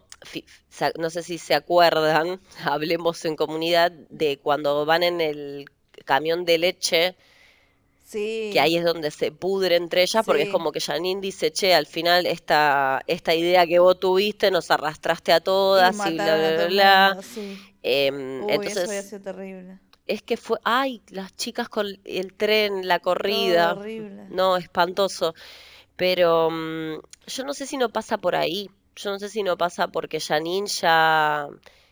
no 0.98 1.10
sé 1.10 1.24
si 1.24 1.38
se 1.38 1.56
acuerdan, 1.56 2.40
hablemos 2.64 3.26
en 3.26 3.36
comunidad, 3.36 3.92
de 3.92 4.40
cuando 4.40 4.86
van 4.86 5.04
en 5.04 5.22
el 5.22 5.66
camión 6.06 6.46
de 6.46 6.58
leche, 6.60 7.16
que 8.50 8.60
ahí 8.60 8.78
es 8.78 8.84
donde 8.84 9.12
se 9.12 9.32
pudre 9.32 9.76
entre 9.76 10.02
ellas, 10.04 10.24
porque 10.26 10.44
es 10.44 10.50
como 10.50 10.72
que 10.72 10.82
Janine 10.82 11.22
dice, 11.22 11.52
che, 11.52 11.74
al 11.76 11.86
final 11.88 12.26
esta, 12.26 13.02
esta 13.08 13.36
idea 13.36 13.68
que 13.68 13.80
vos 13.80 14.00
tuviste 14.00 14.52
nos 14.52 14.72
arrastraste 14.72 15.32
a 15.34 15.42
todas 15.42 16.06
y 16.06 16.20
bla, 16.20 16.38
bla, 16.38 16.52
bla, 16.52 16.68
bla. 16.68 17.18
sí. 17.22 17.60
Uy, 18.40 18.66
eso 18.66 18.84
había 18.84 19.02
entonces, 19.02 19.04
sido 19.04 19.22
terrible. 19.22 19.80
es 20.08 20.24
que 20.24 20.38
fue, 20.38 20.60
ay, 20.64 21.04
las 21.10 21.36
chicas 21.36 21.70
con 21.70 21.88
el 22.04 22.34
tren, 22.36 22.88
la 22.88 23.00
Todo 23.28 23.70
corrida, 23.70 23.74
horrible. 23.74 24.28
no, 24.28 24.58
espantoso. 24.58 25.34
Pero 25.96 26.50
mm, 26.52 26.96
yo 27.28 27.44
no 27.46 27.54
sé 27.54 27.68
si 27.68 27.78
no 27.78 27.90
pasa 27.92 28.18
por 28.18 28.36
ahí, 28.36 28.70
yo 28.96 29.12
no 29.12 29.20
sé 29.20 29.30
si 29.30 29.44
no 29.44 29.58
pasa 29.58 29.90
porque 29.90 30.20
Janine 30.22 30.68
ya, 30.68 31.48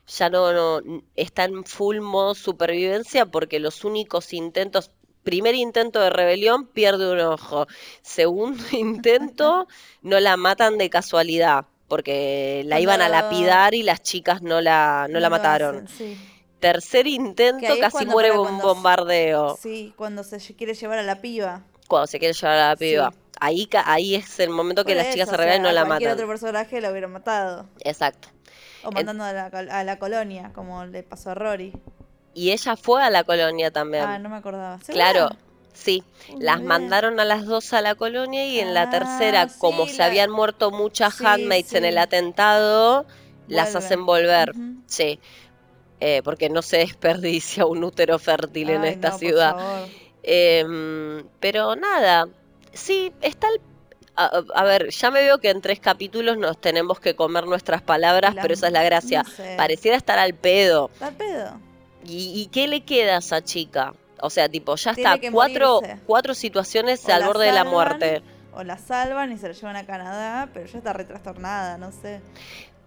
ya 0.08 0.30
no, 0.30 0.82
está 1.16 1.46
en 1.46 1.64
full 1.66 2.00
modo 2.02 2.36
supervivencia 2.36 3.26
porque 3.28 3.60
los 3.60 3.84
únicos 3.86 4.34
intentos, 4.34 4.92
primer 5.27 5.55
intento 5.55 6.00
de 6.00 6.09
rebelión 6.09 6.66
pierde 6.68 7.11
un 7.11 7.20
ojo, 7.20 7.68
segundo 8.01 8.63
intento 8.72 9.68
no 10.01 10.20
la 10.22 10.37
matan 10.37 10.77
de 10.77 10.90
casualidad 10.90 11.66
porque 11.90 12.63
la 12.66 12.79
iban 12.79 13.01
a 13.01 13.09
lapidar 13.09 13.74
y 13.74 13.83
las 13.83 14.01
chicas 14.01 14.42
no 14.42 14.61
la, 14.61 15.07
no 15.09 15.16
no 15.16 15.20
la 15.20 15.29
mataron. 15.29 15.83
hacen, 15.83 15.87
sí. 16.16 16.18
Tercer 16.61 17.07
intento 17.07 17.68
casi 17.79 18.05
muere 18.05 18.29
para 18.29 18.42
un 18.42 18.57
bombardeo 18.59 19.57
sí, 19.61 19.94
cuando 19.98 20.24
se 20.24 20.40
quiere 20.55 20.74
llevar 20.74 20.98
a 21.00 21.03
la 21.03 21.22
piba. 21.22 21.61
cuando 21.87 22.07
se 22.07 22.20
quiere 22.20 22.33
llevar 22.33 22.57
a 22.57 22.70
la 22.70 22.75
piba. 22.77 23.11
Sí. 23.11 23.18
Ahí, 23.40 23.70
ahí 23.85 24.16
es 24.16 24.40
el 24.40 24.50
momento 24.50 24.83
que 24.85 24.96
las 24.96 25.11
chicas 25.13 25.29
se 25.29 25.37
rebelan 25.37 25.59
y 25.59 25.63
no 25.63 25.70
a 25.70 25.74
la 25.74 25.85
cualquier 25.85 26.09
matan. 26.09 26.18
otro 26.24 26.27
personaje 26.27 26.81
lo 26.81 26.90
hubiera 26.90 27.07
matado. 27.07 27.68
Exacto. 27.83 28.29
O 28.83 28.87
En- 28.90 28.94
mandando 28.96 29.24
a 29.25 29.33
la, 29.33 29.46
a 29.48 29.83
la 29.83 30.00
colonia, 30.00 30.51
como 30.55 30.83
le 30.85 31.03
pasó 31.03 31.29
a 31.31 31.35
Rory. 31.35 31.74
Y 32.38 32.52
ella 32.52 32.76
fue 32.78 33.04
a 33.04 33.10
la 33.10 33.24
colonia 33.24 33.68
Ah, 33.68 33.72
también. 33.72 34.22
no 34.24 34.30
me 34.30 34.36
acordaba. 34.38 34.80
Claro, 34.88 35.30
sí. 35.74 36.04
Uy, 36.30 36.42
Las 36.42 36.62
mandaron 36.62 37.20
a 37.20 37.26
las 37.26 37.46
dos 37.46 37.74
a 37.74 37.82
la 37.82 37.96
colonia 37.96 38.46
y 38.46 38.60
en 38.60 38.74
la 38.74 38.84
Ah, 38.84 38.90
tercera, 38.90 39.48
como 39.60 39.86
sí, 39.86 39.94
se 39.94 39.98
la... 40.00 40.06
habían 40.06 40.30
muerto 40.32 40.70
muchas 40.72 41.16
Sí, 41.16 41.26
handmaids 41.26 41.74
en 41.74 41.86
el 41.86 41.98
atentado, 41.98 43.06
las 43.48 43.76
hacen 43.76 44.06
volver. 44.06 44.54
Sí. 44.86 45.20
Eh, 46.00 46.22
porque 46.24 46.50
no 46.50 46.62
se 46.62 46.78
desperdicia 46.86 47.66
un 47.66 47.84
útero 47.84 48.20
fértil 48.20 48.70
en 48.70 48.84
esta 48.84 49.10
no, 49.10 49.18
ciudad. 49.18 49.56
Em, 50.24 51.24
pero 51.40 51.76
nada, 51.76 52.28
sí, 52.74 53.12
está 53.22 53.48
el... 53.48 53.62
A, 54.20 54.42
a 54.56 54.64
ver, 54.64 54.90
ya 54.90 55.12
me 55.12 55.22
veo 55.22 55.38
que 55.38 55.50
en 55.52 55.62
tres 55.62 55.80
capítulos 55.80 56.38
nos 56.40 56.60
tenemos 56.60 57.00
que 57.00 57.16
comer 57.16 57.46
nuestras 57.46 57.82
palabras, 57.84 58.34
la... 58.36 58.42
pero 58.42 58.54
esa 58.56 58.68
es 58.68 58.74
la 58.74 58.84
gracia. 58.84 59.24
No 59.24 59.30
sé. 59.30 59.54
Pareciera 59.56 59.96
estar 59.96 60.18
al 60.20 60.34
pedo. 60.34 60.90
¿Está 60.94 61.08
al 61.08 61.16
pedo? 61.16 61.60
¿Y, 62.07 62.41
y 62.41 62.48
qué 62.48 62.67
le 62.67 62.81
queda 62.83 63.15
a 63.15 63.20
esa 63.20 63.43
chica? 63.43 63.93
O 64.22 64.29
sea, 64.29 64.50
tipo, 64.50 64.75
ya 64.75 64.91
está, 64.91 65.20
cuatro, 65.31 65.81
morirse. 65.81 66.00
cuatro 66.07 66.33
situaciones 66.33 67.05
O 67.07 67.13
al 67.13 67.25
borde 67.25 67.46
de 67.48 67.51
la 67.51 67.63
muerte. 67.63 68.22
o 68.53 68.63
la 68.63 68.77
salvan 68.77 69.31
y 69.31 69.37
se 69.37 69.48
la 69.48 69.53
llevan 69.53 69.75
a 69.75 69.85
Canadá, 69.85 70.50
pero 70.53 70.65
ya 70.65 70.77
está 70.79 70.93
retrastornada, 70.93 71.77
no 71.77 71.91
sé. 71.91 72.22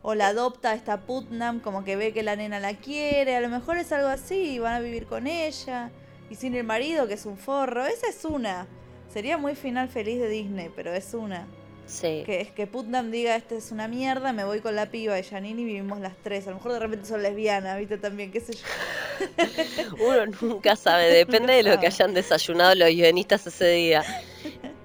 O 0.03 0.15
la 0.15 0.29
adopta 0.29 0.75
esta 0.75 1.03
Putnam, 1.03 1.61
como 1.61 1.85
que 1.85 1.95
ve 1.95 2.13
que 2.13 2.23
la 2.23 2.35
nena 2.35 2.59
la 2.59 2.75
quiere, 2.75 3.37
a 3.37 3.41
lo 3.41 3.49
mejor 3.49 3.77
es 3.77 3.93
algo 3.93 4.09
así, 4.09 4.55
y 4.55 4.59
van 4.59 4.75
a 4.75 4.81
vivir 4.81 5.07
con 5.07 5.27
ella, 5.27 5.91
y 6.31 6.35
sin 6.35 6.55
el 6.57 6.65
marido, 6.65 7.07
que 7.07 7.15
es 7.15 7.27
un 7.27 7.37
forro. 7.37 7.85
Esa 7.87 8.09
es 8.09 8.25
una. 8.25 8.67
Sería 9.13 9.37
muy 9.39 9.55
final 9.55 9.89
feliz 9.89 10.19
de 10.19 10.29
Disney, 10.29 10.71
pero 10.75 10.93
es 10.95 11.15
una. 11.15 11.47
Sí. 11.91 12.23
Que 12.25 12.41
es 12.41 12.51
que 12.53 12.69
Putnam 12.69 13.11
diga, 13.11 13.35
este 13.35 13.57
es 13.57 13.73
una 13.73 13.89
mierda, 13.89 14.33
me 14.33 14.45
voy 14.45 14.61
con 14.61 14.77
la 14.77 14.87
piba 14.91 15.15
de 15.15 15.25
Janine 15.25 15.61
y 15.61 15.65
vivimos 15.65 15.99
las 15.99 16.17
tres. 16.23 16.47
A 16.47 16.51
lo 16.51 16.57
mejor 16.57 16.73
de 16.73 16.79
repente 16.79 17.07
son 17.07 17.21
lesbianas, 17.21 17.77
¿viste? 17.79 17.99
También, 17.99 18.31
qué 18.31 18.41
sé 18.41 18.53
yo. 18.55 19.97
Uno 20.07 20.27
nunca 20.41 20.77
sabe, 20.77 21.07
depende 21.13 21.41
Nunca 21.41 21.55
de 21.55 21.63
lo 21.65 21.81
que 21.81 21.87
hayan 21.89 22.15
desayunado 22.15 22.75
los 22.77 22.89
guionistas 22.91 23.45
ese 23.49 23.69
día. 23.73 24.05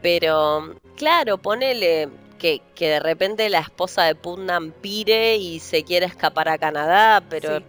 Pero, 0.02 0.76
claro, 0.96 1.38
ponele 1.38 2.10
que, 2.40 2.62
que 2.74 2.90
de 2.90 3.00
repente 3.00 3.50
la 3.50 3.60
esposa 3.60 4.04
de 4.06 4.16
Putnam 4.16 4.72
pire 4.72 5.36
y 5.38 5.60
se 5.60 5.84
quiera 5.84 6.08
escapar 6.08 6.50
a 6.50 6.58
Canadá, 6.58 7.24
pero 7.30 7.60
Sí. 7.60 7.66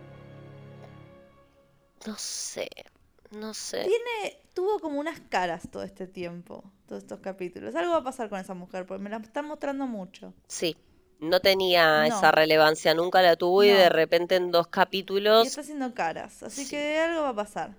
no 2.07 2.15
sé, 2.17 2.69
no 3.33 3.53
sé. 3.55 3.83
Tiene, 3.85 4.39
tuvo 4.57 4.81
como 4.81 5.01
unas 5.01 5.21
caras 5.21 5.69
todo 5.73 5.85
este 5.85 6.07
tiempo, 6.09 6.55
todos 6.89 7.03
estos 7.05 7.21
capítulos. 7.21 7.75
Algo 7.77 7.93
va 7.93 7.99
a 8.01 8.05
pasar 8.11 8.29
con 8.31 8.41
esa 8.41 8.55
mujer, 8.55 8.87
porque 8.87 9.03
me 9.05 9.11
la 9.11 9.19
están 9.19 9.47
mostrando 9.47 9.87
mucho. 9.87 10.35
Sí, 10.49 10.77
no 11.21 11.39
tenía 11.39 12.05
esa 12.09 12.33
relevancia, 12.33 12.95
nunca 12.95 13.23
la 13.23 13.37
tuvo 13.37 13.63
y 13.63 13.69
de 13.69 13.89
repente 13.89 14.35
en 14.35 14.51
dos 14.51 14.67
Y 15.39 15.47
capítulos, 15.47 15.47
está 15.47 15.61
haciendo 15.63 15.95
caras, 15.95 16.43
así 16.43 16.67
sí, 16.67 16.67
que 16.67 16.99
algo 16.99 17.23
va 17.23 17.29
a 17.31 17.35
pasar. 17.35 17.77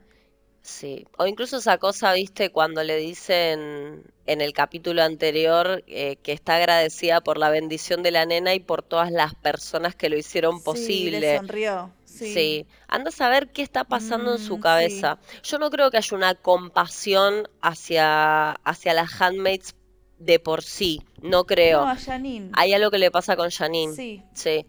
sí. 0.62 1.06
O 1.18 1.26
incluso 1.28 1.58
esa 1.58 1.78
cosa, 1.78 2.14
viste, 2.14 2.52
cuando 2.52 2.84
le 2.84 2.98
dicen 2.98 4.04
en 4.26 4.42
el 4.42 4.54
capítulo 4.54 5.04
anterior 5.04 5.84
eh, 5.88 6.18
que 6.18 6.34
está 6.34 6.58
agradecida 6.58 7.22
por 7.22 7.38
la 7.38 7.50
bendición 7.50 8.04
de 8.04 8.12
la 8.12 8.26
nena 8.26 8.54
y 8.54 8.60
por 8.60 8.84
todas 8.84 9.12
las 9.12 9.36
personas 9.36 9.96
que 9.96 10.10
lo 10.10 10.18
hicieron 10.18 10.62
Sí, 10.62 11.08
le 11.10 11.24
posible. 11.24 11.24
sonrió, 11.24 11.92
sí. 12.08 12.34
Sí, 12.34 12.66
anda 12.88 13.10
a 13.10 13.12
saber 13.12 13.52
qué 13.52 13.62
está 13.62 13.84
pasando 13.84 14.32
en 14.34 14.40
su 14.40 14.54
Mm, 14.56 14.58
sí. 14.58 14.62
cabeza. 14.62 15.20
Yo 15.44 15.60
no 15.60 15.70
creo 15.70 15.92
que 15.92 15.98
haya 15.98 16.16
una 16.18 16.34
compasión 16.36 17.48
hacia, 17.62 18.54
hacia 18.54 18.94
las 18.94 19.22
handmaids 19.22 19.76
de 20.18 20.40
por 20.40 20.64
sí, 20.64 21.02
no 21.22 21.30
No, 21.30 21.44
creo. 21.46 21.82
a 21.84 21.96
Janine. 21.96 22.50
Hay 22.54 22.74
algo 22.74 22.90
que 22.90 22.98
le 22.98 23.12
pasa 23.12 23.36
con 23.36 23.52
Janine, 23.52 23.94
Sí, 23.96 24.24
sí. 24.34 24.66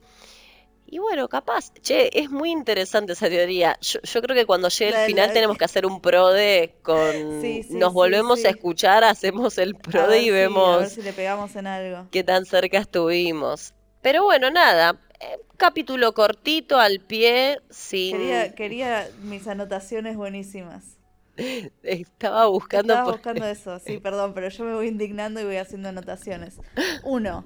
Y 0.90 0.98
bueno, 1.00 1.28
capaz, 1.28 1.70
che, 1.82 2.08
es 2.18 2.30
muy 2.30 2.50
interesante 2.50 3.12
esa 3.12 3.28
teoría. 3.28 3.76
Yo, 3.82 4.00
yo 4.02 4.22
creo 4.22 4.34
que 4.34 4.46
cuando 4.46 4.68
llegue 4.70 4.88
el 4.88 4.94
la, 4.94 5.04
final 5.06 5.26
la- 5.28 5.32
tenemos 5.34 5.58
que 5.58 5.64
hacer 5.66 5.84
un 5.84 6.00
prode 6.00 6.76
con... 6.82 7.14
sí, 7.42 7.62
Nos 7.70 7.92
volvemos 7.92 8.42
a 8.44 8.48
escuchar, 8.48 9.04
hacemos 9.04 9.58
el 9.58 9.74
prode 9.74 10.20
y 10.20 10.24
si, 10.24 10.28
a 10.30 10.32
ver 10.32 10.48
vemos 10.48 10.92
si 10.92 11.02
le 11.02 11.12
pegamos 11.12 11.54
en 11.56 11.66
algo. 11.66 12.08
qué 12.10 12.24
tan 12.24 12.46
cerca 12.46 12.78
estuvimos. 12.78 13.74
Pero 14.00 14.24
bueno, 14.24 14.50
nada, 14.50 14.98
Eh, 15.20 15.38
capítulo 15.56 16.14
cortito, 16.14 16.78
al 16.78 17.00
pie, 17.00 17.60
sin... 17.70 18.16
Quería, 18.16 18.54
quería 18.54 19.10
mis 19.22 19.48
anotaciones 19.48 20.16
buenísimas. 20.16 20.98
Estaba 21.82 22.46
buscando... 22.46 22.94
Estaba 22.94 23.12
buscando 23.12 23.46
eso, 23.48 23.78
sí, 23.80 23.98
perdón, 23.98 24.32
pero 24.34 24.48
yo 24.48 24.64
me 24.64 24.74
voy 24.74 24.88
indignando 24.88 25.40
y 25.40 25.44
voy 25.44 25.56
haciendo 25.56 25.88
anotaciones. 25.88 26.60
Uno, 27.02 27.44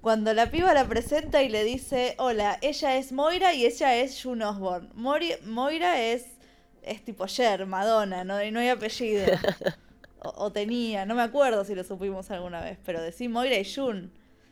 cuando 0.00 0.32
la 0.34 0.50
piba 0.50 0.72
la 0.74 0.86
presenta 0.86 1.42
y 1.42 1.48
le 1.48 1.64
dice, 1.64 2.14
hola, 2.18 2.58
ella 2.62 2.96
es 2.96 3.12
Moira 3.12 3.54
y 3.54 3.66
ella 3.66 3.96
es 3.96 4.22
June 4.22 4.44
Osborne. 4.44 4.88
Moira 4.94 6.00
es, 6.00 6.26
es 6.82 7.04
tipo 7.04 7.26
Cher, 7.26 7.66
Madonna, 7.66 8.24
no, 8.24 8.38
no 8.50 8.60
hay 8.60 8.68
apellido. 8.68 9.26
O, 10.24 10.52
tenía, 10.52 11.04
no 11.04 11.16
me 11.16 11.22
acuerdo 11.22 11.64
si 11.64 11.74
lo 11.74 11.82
supimos 11.82 12.30
alguna 12.30 12.60
vez, 12.60 12.78
pero 12.86 13.02
decir 13.02 13.28
Moira 13.28 13.58
y 13.58 13.64
June. 13.64 14.08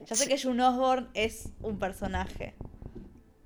Ya 0.06 0.16
sé 0.16 0.28
que 0.28 0.40
June 0.40 0.62
Osborne 0.64 1.08
es 1.14 1.48
un 1.62 1.78
personaje. 1.78 2.54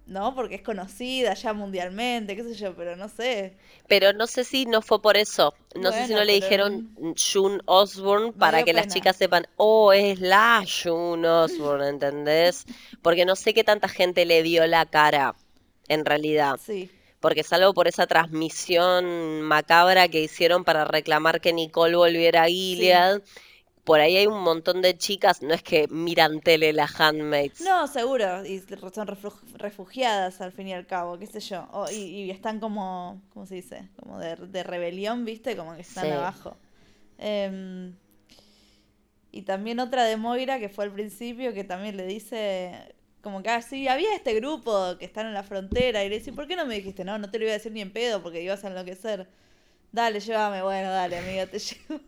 ¿no? 0.07 0.35
Porque 0.35 0.57
es 0.57 0.63
conocida 0.63 1.35
ya 1.35 1.53
mundialmente, 1.53 2.37
qué 2.37 2.43
sé 2.43 2.55
yo, 2.55 2.75
pero 2.75 2.97
no 2.97 3.09
sé. 3.09 3.57
Pero 3.89 4.13
no 4.13 4.27
sé 4.27 4.45
si 4.45 4.67
no 4.67 4.83
fue 4.83 5.01
por 5.01 5.17
eso. 5.17 5.55
No 5.75 5.93
sé 5.93 6.07
si 6.07 6.13
no 6.13 6.25
le 6.25 6.35
dijeron 6.35 6.95
June 7.17 7.59
Osborne 7.65 8.33
para 8.33 8.63
que 8.63 8.73
las 8.73 8.89
chicas 8.89 9.17
sepan, 9.17 9.47
oh, 9.57 9.93
es 9.93 10.21
la 10.21 10.63
June 10.65 11.27
Osborne, 11.27 11.89
¿entendés? 11.89 12.65
Porque 13.03 13.25
no 13.25 13.35
sé 13.35 13.55
qué 13.55 13.65
tanta 13.65 13.89
gente 13.89 14.25
le 14.25 14.43
dio 14.43 14.67
la 14.67 14.87
cara, 14.87 15.35
en 15.89 16.05
realidad. 16.05 16.61
Sí. 16.63 16.91
Porque 17.21 17.43
salvo 17.43 17.73
por 17.73 17.89
esa 17.89 18.07
transmisión 18.07 19.41
macabra 19.41 20.09
que 20.09 20.21
hicieron 20.21 20.65
para 20.65 20.85
reclamar 20.85 21.41
que 21.41 21.55
Nicole 21.55 21.97
volviera 21.97 22.43
a 22.43 22.49
Gilead 22.49 23.23
por 23.85 24.01
ahí 24.01 24.17
hay 24.17 24.27
un 24.27 24.43
montón 24.43 24.81
de 24.81 24.97
chicas, 24.97 25.43
no 25.43 25.53
es 25.53 25.63
que 25.63 25.87
miran 25.89 26.41
tele 26.41 26.73
las 26.73 26.99
handmaids. 26.99 27.61
No, 27.61 27.87
seguro, 27.87 28.45
y 28.45 28.63
son 28.93 29.07
refugiadas 29.55 30.41
al 30.41 30.53
fin 30.53 30.69
y 30.69 30.73
al 30.73 30.87
cabo, 30.87 31.19
qué 31.19 31.27
sé 31.27 31.41
yo. 31.41 31.69
y, 31.93 32.31
están 32.31 32.61
como, 32.61 33.21
¿cómo 33.35 33.47
se 33.47 33.57
dice? 33.57 33.91
Como 34.01 34.19
de, 34.19 34.63
rebelión, 34.63 35.27
¿viste? 35.27 35.55
Como 35.55 35.75
que 35.75 35.83
están 35.83 36.11
abajo. 36.11 36.57
Em, 37.19 37.95
y 39.31 39.43
también 39.43 39.79
otra 39.81 40.05
de 40.05 40.17
Moira, 40.17 40.59
que 40.59 40.71
fue 40.71 40.85
al 40.85 40.93
principio, 40.93 41.53
que 41.53 41.65
también 41.65 41.99
le 41.99 42.07
dice, 42.07 42.95
como 43.21 43.43
que, 43.43 43.51
ah, 43.51 43.61
sí, 43.61 43.87
había 43.87 44.15
este 44.15 44.33
grupo 44.35 44.97
que 44.99 45.05
están 45.05 45.27
en 45.27 45.35
la 45.35 45.43
frontera, 45.43 46.05
y 46.05 46.09
le 46.09 46.19
dice, 46.19 46.33
¿por 46.33 46.47
qué 46.47 46.57
no 46.57 46.65
me 46.65 46.77
dijiste? 46.77 47.05
No, 47.05 47.19
no 47.19 47.31
te 47.31 47.39
lo 47.39 47.45
iba 47.45 47.53
a 47.53 47.59
decir 47.59 47.73
ni 47.73 47.83
en 47.83 47.93
pedo, 47.93 48.23
porque 48.23 48.43
ibas 48.43 48.65
a 48.65 48.69
enloquecer. 48.69 49.29
Dale, 49.95 50.19
llévame, 50.19 50.61
bueno, 50.61 50.91
dale, 50.91 51.19
amiga, 51.19 51.47
te 51.47 51.59
llevo. 51.61 52.01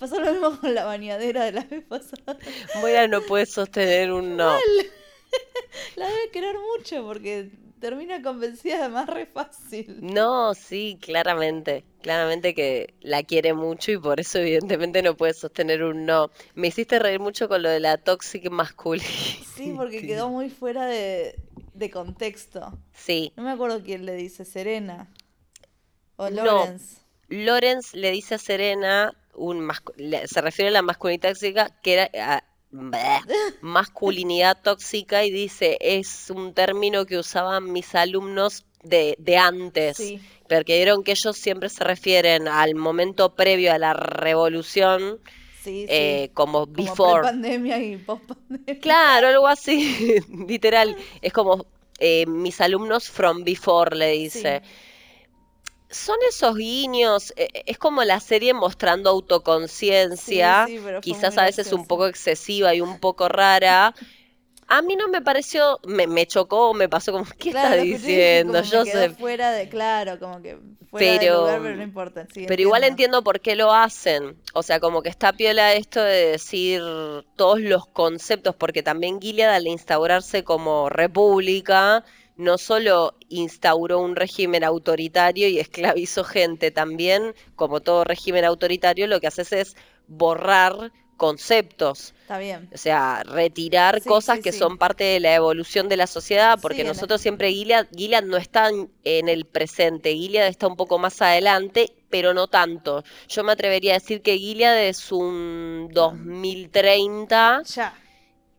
Pasó 0.00 0.18
lo 0.18 0.32
mismo 0.32 0.58
con 0.60 0.74
la 0.74 0.84
bañadera 0.84 1.44
de 1.44 1.52
la 1.52 1.62
vez 1.62 1.84
pasada. 1.84 2.36
Moira 2.80 3.06
no 3.06 3.20
puede 3.20 3.46
sostener 3.46 4.10
un 4.10 4.36
no. 4.36 4.58
La 5.96 6.08
debe 6.08 6.30
querer 6.32 6.56
mucho 6.58 7.04
porque 7.04 7.48
termina 7.78 8.20
convencida 8.22 8.80
además 8.80 9.06
re 9.06 9.26
fácil. 9.26 9.98
No, 10.00 10.52
sí, 10.54 10.98
claramente. 11.00 11.84
Claramente 12.02 12.56
que 12.56 12.92
la 13.02 13.22
quiere 13.22 13.54
mucho 13.54 13.92
y 13.92 13.96
por 13.96 14.18
eso 14.18 14.40
evidentemente 14.40 15.00
no 15.00 15.16
puede 15.16 15.34
sostener 15.34 15.84
un 15.84 16.06
no. 16.06 16.32
Me 16.56 16.66
hiciste 16.66 16.98
reír 16.98 17.20
mucho 17.20 17.48
con 17.48 17.62
lo 17.62 17.68
de 17.68 17.78
la 17.78 17.98
toxic 17.98 18.50
masculinity. 18.50 19.44
Sí, 19.54 19.74
porque 19.76 20.04
quedó 20.04 20.28
muy 20.28 20.50
fuera 20.50 20.86
de, 20.86 21.36
de 21.72 21.90
contexto. 21.92 22.76
Sí. 22.92 23.32
No 23.36 23.44
me 23.44 23.52
acuerdo 23.52 23.80
quién 23.84 24.06
le 24.06 24.16
dice, 24.16 24.44
Serena. 24.44 25.08
O 26.20 26.28
Lawrence. 26.28 26.98
No, 27.30 27.44
Lawrence 27.44 27.96
le 27.96 28.10
dice 28.10 28.34
a 28.34 28.38
Serena, 28.38 29.14
un 29.34 29.66
se 30.26 30.40
refiere 30.42 30.68
a 30.68 30.72
la 30.72 30.82
masculinidad 30.82 31.30
tóxica, 31.30 31.70
que 31.82 31.92
era 31.94 32.44
masculinidad 33.62 34.58
tóxica 34.62 35.24
y 35.24 35.30
dice, 35.30 35.78
es 35.80 36.28
un 36.28 36.52
término 36.52 37.06
que 37.06 37.16
usaban 37.16 37.72
mis 37.72 37.94
alumnos 37.94 38.66
de, 38.82 39.16
de 39.18 39.38
antes, 39.38 39.96
porque 40.46 40.76
vieron 40.76 41.04
que 41.04 41.12
ellos 41.12 41.38
siempre 41.38 41.70
se 41.70 41.84
refieren 41.84 42.48
al 42.48 42.74
momento 42.74 43.34
previo 43.34 43.72
a 43.72 43.78
la 43.78 43.94
revolución. 43.94 45.20
Eh, 45.64 46.30
como, 46.34 46.66
before. 46.66 47.22
pandemia 47.22 47.78
y 47.82 47.96
post 47.96 48.24
pandemia. 48.24 48.80
Claro, 48.80 49.28
algo 49.28 49.46
así, 49.46 50.16
literal. 50.48 50.96
Es 51.22 51.32
como 51.32 51.66
eh, 51.98 52.24
mis 52.26 52.60
alumnos 52.60 53.10
from 53.10 53.44
before, 53.44 53.94
le 53.94 54.10
dice 54.12 54.62
son 55.90 56.16
esos 56.28 56.56
guiños, 56.56 57.32
e, 57.36 57.48
e, 57.52 57.64
es 57.66 57.78
como 57.78 58.04
la 58.04 58.20
serie 58.20 58.54
mostrando 58.54 59.10
autoconciencia, 59.10 60.66
quizás 61.02 61.36
a 61.36 61.44
veces 61.44 61.72
un 61.72 61.86
poco 61.86 62.06
excesiva 62.06 62.74
y 62.74 62.80
un 62.80 62.98
poco 62.98 63.28
rara. 63.28 63.94
A 64.68 64.82
mí 64.82 64.94
no 64.94 65.08
me 65.08 65.20
pareció, 65.20 65.80
me, 65.84 66.26
chocó, 66.26 66.72
me 66.74 66.88
pasó 66.88 67.10
como, 67.10 67.24
¿qué 67.38 67.48
está 67.48 67.74
diciendo? 67.74 68.62
Yo 68.62 68.84
sé. 68.84 69.10
fuera 69.10 69.50
de, 69.50 69.68
claro, 69.68 70.20
como 70.20 70.40
que 70.40 70.58
fuera 70.88 71.18
pero, 71.18 71.34
de 71.34 71.40
lugar, 71.40 71.62
pero 71.62 71.76
no 71.76 71.82
importa. 71.82 72.28
pero 72.46 72.62
igual 72.62 72.84
entiendo 72.84 73.24
por 73.24 73.40
qué 73.40 73.56
lo 73.56 73.72
hacen. 73.72 74.36
O 74.54 74.62
sea, 74.62 74.78
como 74.78 75.02
que 75.02 75.08
está 75.08 75.32
piola 75.32 75.72
esto 75.72 76.00
de 76.00 76.26
decir 76.30 76.82
todos 77.34 77.60
los 77.60 77.84
conceptos, 77.86 78.54
porque 78.54 78.84
también 78.84 79.20
Gilead 79.20 79.52
al 79.52 79.66
instaurarse 79.66 80.44
como 80.44 80.88
república, 80.88 82.04
no 82.40 82.58
solo 82.58 83.14
instauró 83.28 84.00
un 84.00 84.16
régimen 84.16 84.64
autoritario 84.64 85.48
y 85.48 85.58
esclavizó 85.58 86.24
gente, 86.24 86.70
también, 86.70 87.34
como 87.54 87.80
todo 87.80 88.04
régimen 88.04 88.44
autoritario, 88.44 89.06
lo 89.06 89.20
que 89.20 89.26
haces 89.26 89.52
es 89.52 89.76
borrar 90.06 90.90
conceptos. 91.16 92.14
Está 92.22 92.38
bien. 92.38 92.70
O 92.72 92.78
sea, 92.78 93.22
retirar 93.24 94.02
cosas 94.02 94.40
que 94.40 94.52
son 94.52 94.78
parte 94.78 95.04
de 95.04 95.20
la 95.20 95.34
evolución 95.34 95.88
de 95.90 95.98
la 95.98 96.06
sociedad, 96.06 96.58
porque 96.62 96.82
nosotros 96.82 97.20
siempre 97.20 97.52
Gilead, 97.52 97.88
Gilead 97.94 98.24
no 98.24 98.38
está 98.38 98.70
en 99.04 99.28
el 99.28 99.44
presente, 99.44 100.14
Gilead 100.14 100.46
está 100.46 100.66
un 100.66 100.76
poco 100.76 100.98
más 100.98 101.20
adelante, 101.20 101.92
pero 102.08 102.32
no 102.32 102.48
tanto. 102.48 103.04
Yo 103.28 103.44
me 103.44 103.52
atrevería 103.52 103.92
a 103.92 103.98
decir 103.98 104.22
que 104.22 104.38
Gilead 104.38 104.88
es 104.88 105.12
un 105.12 105.88
2030. 105.92 107.64
Ya. 107.64 107.94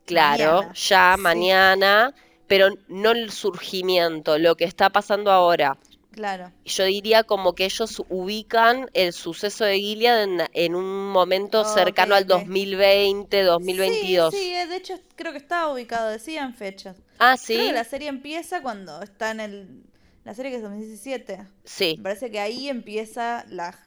Claro, 0.06 0.72
ya, 0.74 1.15
mañana 1.17 2.13
pero 2.51 2.67
no 2.89 3.11
el 3.11 3.31
surgimiento, 3.31 4.37
lo 4.37 4.57
que 4.57 4.65
está 4.65 4.89
pasando 4.89 5.31
ahora. 5.31 5.77
Claro. 6.11 6.51
Yo 6.65 6.83
diría 6.83 7.23
como 7.23 7.55
que 7.55 7.63
ellos 7.63 8.03
ubican 8.09 8.89
el 8.93 9.13
suceso 9.13 9.63
de 9.63 9.79
Gilead 9.79 10.49
en, 10.51 10.75
un 10.75 11.11
momento 11.13 11.63
cercano 11.63 12.13
al 12.13 12.27
2020, 12.27 13.43
2022. 13.43 14.33
Sí, 14.33 14.37
sí, 14.37 14.67
de 14.67 14.75
hecho 14.75 14.99
creo 15.15 15.31
que 15.31 15.37
estaba 15.37 15.71
ubicado, 15.71 16.09
decían 16.09 16.53
fechas. 16.53 16.97
Ah, 17.19 17.37
sí. 17.37 17.53
Creo 17.53 17.67
que 17.67 17.73
la 17.73 17.85
serie 17.85 18.09
empieza 18.09 18.61
cuando 18.61 19.01
está 19.01 19.31
en 19.31 19.39
el 19.39 19.83
la 20.25 20.33
serie 20.33 20.51
que 20.51 20.57
es 20.57 20.63
2017. 20.63 21.47
Sí. 21.63 21.93
Me 21.95 22.03
parece 22.03 22.29
que 22.31 22.41
ahí 22.41 22.67
empieza 22.67 23.45
la 23.47 23.79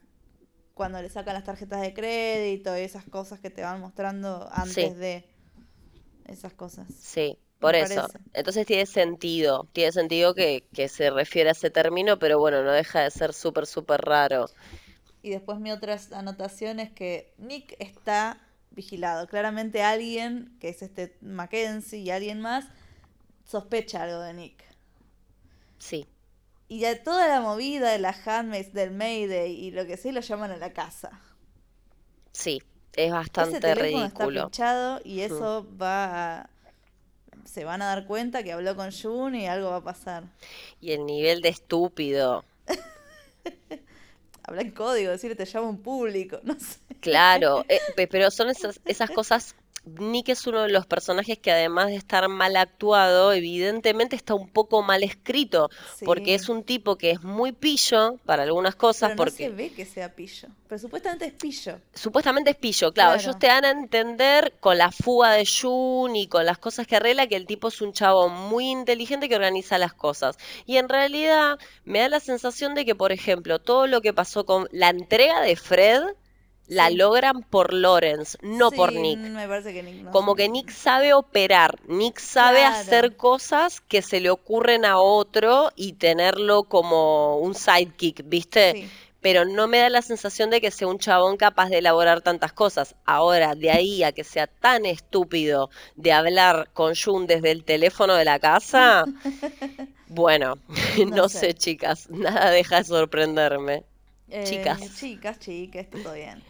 cuando 0.73 1.03
le 1.03 1.11
sacan 1.11 1.35
las 1.35 1.45
tarjetas 1.45 1.83
de 1.83 1.93
crédito 1.93 2.75
y 2.79 2.81
esas 2.81 3.05
cosas 3.05 3.41
que 3.41 3.51
te 3.51 3.61
van 3.61 3.83
mostrando 3.83 4.49
antes 4.51 4.97
de 4.97 5.29
esas 6.25 6.55
cosas. 6.55 6.87
Sí. 6.99 7.39
Por 7.65 7.77
eso. 7.77 8.07
Entonces 8.35 8.67
tiene 8.67 8.85
sentido, 8.85 9.67
tiene 9.73 9.91
sentido 9.91 10.35
que, 10.35 10.65
se 10.89 11.11
refiere 11.11 11.49
a 11.49 11.53
ese 11.53 11.71
término, 11.71 12.19
pero 12.19 12.39
bueno, 12.39 12.63
no 12.63 12.73
deja 12.73 13.01
de 13.01 13.11
ser 13.11 13.33
súper, 13.33 13.67
súper 13.67 14.03
raro. 14.03 14.51
Y 15.23 15.31
después 15.31 15.59
mi 15.59 15.73
otra 15.73 15.99
anotación 16.13 16.79
es 16.79 16.91
que 16.91 17.33
Nick 17.39 17.75
está 17.79 18.39
vigilado. 18.71 19.27
Claramente 19.29 19.83
alguien, 19.83 20.55
que 20.61 20.69
es 20.69 20.83
este 20.83 21.17
Mackenzie 21.23 22.01
y 22.01 22.11
alguien 22.11 22.41
más, 22.41 22.67
sospecha 23.47 24.03
algo 24.03 24.21
de 24.21 24.35
Nick. 24.35 24.63
Sí. 25.79 26.07
Y 26.69 26.81
ya 26.81 27.03
toda 27.03 27.29
la 27.29 27.41
movida 27.41 27.91
de 27.93 27.99
las 27.99 28.27
handmaids, 28.29 28.75
del 28.75 28.91
Mayday 28.91 29.53
y 29.53 29.71
lo 29.71 29.87
que 29.87 29.97
sea, 29.97 30.13
lo 30.13 30.21
llaman 30.21 30.51
a 30.51 30.59
la 30.59 30.75
casa. 30.75 31.19
Sí, 32.33 32.63
es 32.93 33.11
bastante 33.11 33.57
Ese 33.57 33.75
ridículo. 33.75 34.07
Está 34.07 34.47
pinchado 34.49 35.01
y 35.03 35.21
eso 35.21 35.67
va 35.81 36.41
a 36.41 36.51
se 37.45 37.65
van 37.65 37.83
a 37.83 37.87
dar 37.87 38.07
cuenta 38.07 38.43
que 38.43 38.53
habló 38.53 38.77
con 38.77 38.91
Jun 38.91 39.35
y 39.35 39.47
algo 39.47 39.71
va 39.71 39.77
a 39.77 39.85
pasar. 39.85 40.25
Y 40.81 40.93
el 40.93 41.07
nivel 41.07 41.41
de 41.41 41.51
estúpido. 41.51 42.45
Habla 44.43 44.63
en 44.63 44.71
código, 44.73 45.11
decir 45.11 45.37
te 45.37 45.47
llamo 45.47 45.71
un 45.71 45.83
público, 45.83 46.41
no 46.45 46.59
sé. 46.59 46.79
Claro, 47.01 47.65
eh, 47.69 47.81
pero 48.11 48.31
son 48.31 48.51
esas, 48.51 48.81
esas 48.85 49.11
cosas 49.11 49.57
Nick 49.87 50.31
es 50.31 50.47
uno 50.47 50.63
de 50.63 50.71
los 50.71 50.87
personajes 50.87 51.39
que 51.39 51.53
además 51.53 51.89
de 51.89 51.97
estar 51.97 52.27
mal 52.29 52.57
actuado, 52.57 53.33
evidentemente 53.33 54.17
está 54.17 54.35
un 54.35 54.49
poco 54.49 54.83
mal 54.83 55.03
escrito, 55.03 55.71
porque 56.05 56.35
es 56.35 56.49
un 56.49 56.63
tipo 56.63 56.97
que 56.97 57.11
es 57.11 57.23
muy 57.23 57.53
pillo 57.53 58.17
para 58.25 58.45
algunas 58.45 58.75
cosas. 58.77 59.11
Pero 59.11 59.17
porque... 59.17 59.45
se 59.45 59.51
ve 59.51 59.73
que 59.73 59.85
sea 59.85 60.15
pillo, 60.15 60.49
pero 60.69 60.79
supuestamente 60.79 61.27
es 61.27 61.33
pillo. 61.33 61.79
Supuestamente 61.93 62.51
es 62.51 62.57
pillo, 62.57 62.93
claro, 62.93 63.21
Ellos 63.21 63.39
te 63.39 63.47
dan 63.47 63.65
a 63.65 63.71
entender 63.71 64.55
con 64.61 64.79
la 64.79 64.91
fuga 64.91 65.33
de 65.33 65.47
Jun 65.47 66.17
y 66.17 66.29
con 66.29 66.47
las 66.47 66.59
cosas 66.59 66.87
que 66.87 66.97
arregla 66.97 67.27
que 67.27 67.37
el 67.37 67.47
tipo 67.47 67.69
es 67.69 67.83
un 67.83 67.93
chavo 67.93 68.29
muy 68.29 68.71
inteligente 68.71 69.29
que 69.29 69.37
organiza 69.37 69.79
las 69.79 69.93
cosas. 69.93 70.39
Y 70.67 70.79
en 70.79 70.89
realidad 70.89 71.59
me 71.85 72.01
da 72.01 72.09
la 72.09 72.21
sensación 72.21 72.75
de 72.75 72.85
que, 72.85 72.95
por 72.95 73.13
ejemplo, 73.13 73.59
todo 73.59 73.87
lo 73.87 74.01
que 74.01 74.15
pasó 74.15 74.47
con 74.47 74.67
la 74.73 74.89
entrega 74.89 75.43
de 75.43 75.57
Fred 75.57 76.03
la 76.67 76.89
Sí. 76.89 76.97
logran 76.97 77.43
por 77.43 77.73
Lawrence, 77.75 78.39
no 78.43 78.73
por 78.73 78.93
Nick. 78.93 79.19
me 79.21 79.47
parece 79.49 79.73
que 79.73 79.83
Nick 79.83 80.03
no. 80.03 80.11
Como 80.11 80.35
que 80.35 80.49
Nick 80.49 80.71
sabe 80.71 81.13
operar, 81.15 81.79
Nick 81.89 82.19
sabe 82.19 82.61
Claro. 82.61 82.77
hacer 82.77 83.17
cosas 83.17 83.81
que 83.81 84.03
se 84.03 84.21
le 84.21 84.31
ocurren 84.31 84.85
a 84.85 84.99
otro 84.99 85.71
y 85.77 85.95
tenerlo 85.95 86.65
como 86.65 87.39
un 87.39 87.55
sidekick, 87.55 88.23
¿viste? 88.29 88.73
Sí. 88.73 88.93
Pero 89.21 89.45
no 89.47 89.67
me 89.69 89.79
da 89.79 89.89
la 89.89 90.03
sensación 90.03 90.51
de 90.51 90.61
que 90.61 90.71
sea 90.71 90.87
un 90.87 90.99
chabón 90.99 91.37
capaz 91.39 91.71
de 91.71 91.79
elaborar 91.79 92.21
tantas 92.21 92.53
cosas. 92.53 92.95
Ahora, 93.07 93.55
de 93.55 93.71
ahí 93.71 94.03
a 94.03 94.13
que 94.13 94.23
sea 94.25 94.47
tan 94.47 94.85
estúpido 94.85 95.71
de 95.97 96.13
hablar 96.13 96.71
con 96.75 96.95
Jun 96.95 97.27
desde 97.27 97.51
el 97.51 97.65
teléfono 97.65 98.15
de 98.17 98.25
la 98.27 98.39
casa, 98.39 99.07
bueno, 100.07 100.59
No 101.09 101.17
no 101.17 101.29
sé. 101.29 101.39
sé, 101.41 101.55
chicas, 101.55 102.09
nada 102.11 102.51
deja 102.51 102.79
de 102.79 102.85
sorprenderme. 102.85 103.85
Eh, 104.29 104.45
Chicas. 104.45 104.81
Chicas, 104.99 105.39
chicas, 105.39 105.87
todo 105.91 106.13
bien. 106.15 106.43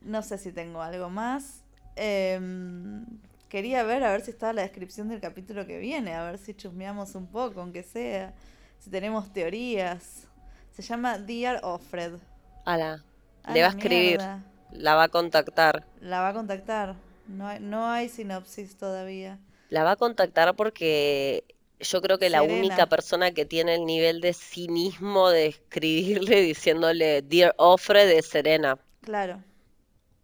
No 0.00 0.22
sé 0.22 0.38
si 0.38 0.52
tengo 0.52 0.82
algo 0.82 1.10
más. 1.10 1.64
Em, 1.96 3.04
quería 3.48 3.82
ver 3.82 4.04
a 4.04 4.12
ver 4.12 4.20
si 4.22 4.30
estaba 4.30 4.52
la 4.52 4.62
descripción 4.62 5.08
del 5.08 5.20
capítulo 5.20 5.66
que 5.66 5.78
viene, 5.78 6.14
a 6.14 6.24
ver 6.24 6.38
si 6.38 6.54
chusmeamos 6.54 7.14
un 7.14 7.26
poco, 7.28 7.60
aunque 7.60 7.82
sea. 7.82 8.34
Si 8.78 8.90
tenemos 8.90 9.32
teorías. 9.32 10.28
Se 10.72 10.82
llama 10.82 11.18
Dear 11.18 11.60
Offred. 11.64 12.18
Ala, 12.64 13.04
le 13.46 13.60
va 13.62 13.68
a 13.68 13.70
escribir, 13.70 14.20
mierda. 14.20 14.44
la 14.70 14.94
va 14.94 15.04
a 15.04 15.08
contactar. 15.08 15.86
La 16.00 16.20
va 16.20 16.28
a 16.28 16.32
contactar. 16.34 16.96
No 17.26 17.46
hay, 17.48 17.60
no 17.60 17.86
hay 17.90 18.08
sinopsis 18.08 18.76
todavía. 18.78 19.38
La 19.70 19.84
va 19.84 19.92
a 19.92 19.96
contactar 19.96 20.54
porque 20.56 21.44
yo 21.80 22.00
creo 22.02 22.18
que 22.18 22.30
la 22.30 22.42
Serena. 22.42 22.54
única 22.58 22.86
persona 22.86 23.32
que 23.32 23.44
tiene 23.46 23.74
el 23.76 23.86
nivel 23.86 24.20
de 24.20 24.32
cinismo 24.34 25.30
de 25.30 25.46
escribirle 25.48 26.40
diciéndole 26.42 27.22
Dear 27.22 27.54
Offred 27.58 28.10
es 28.10 28.26
Serena. 28.28 28.78
Claro. 29.02 29.42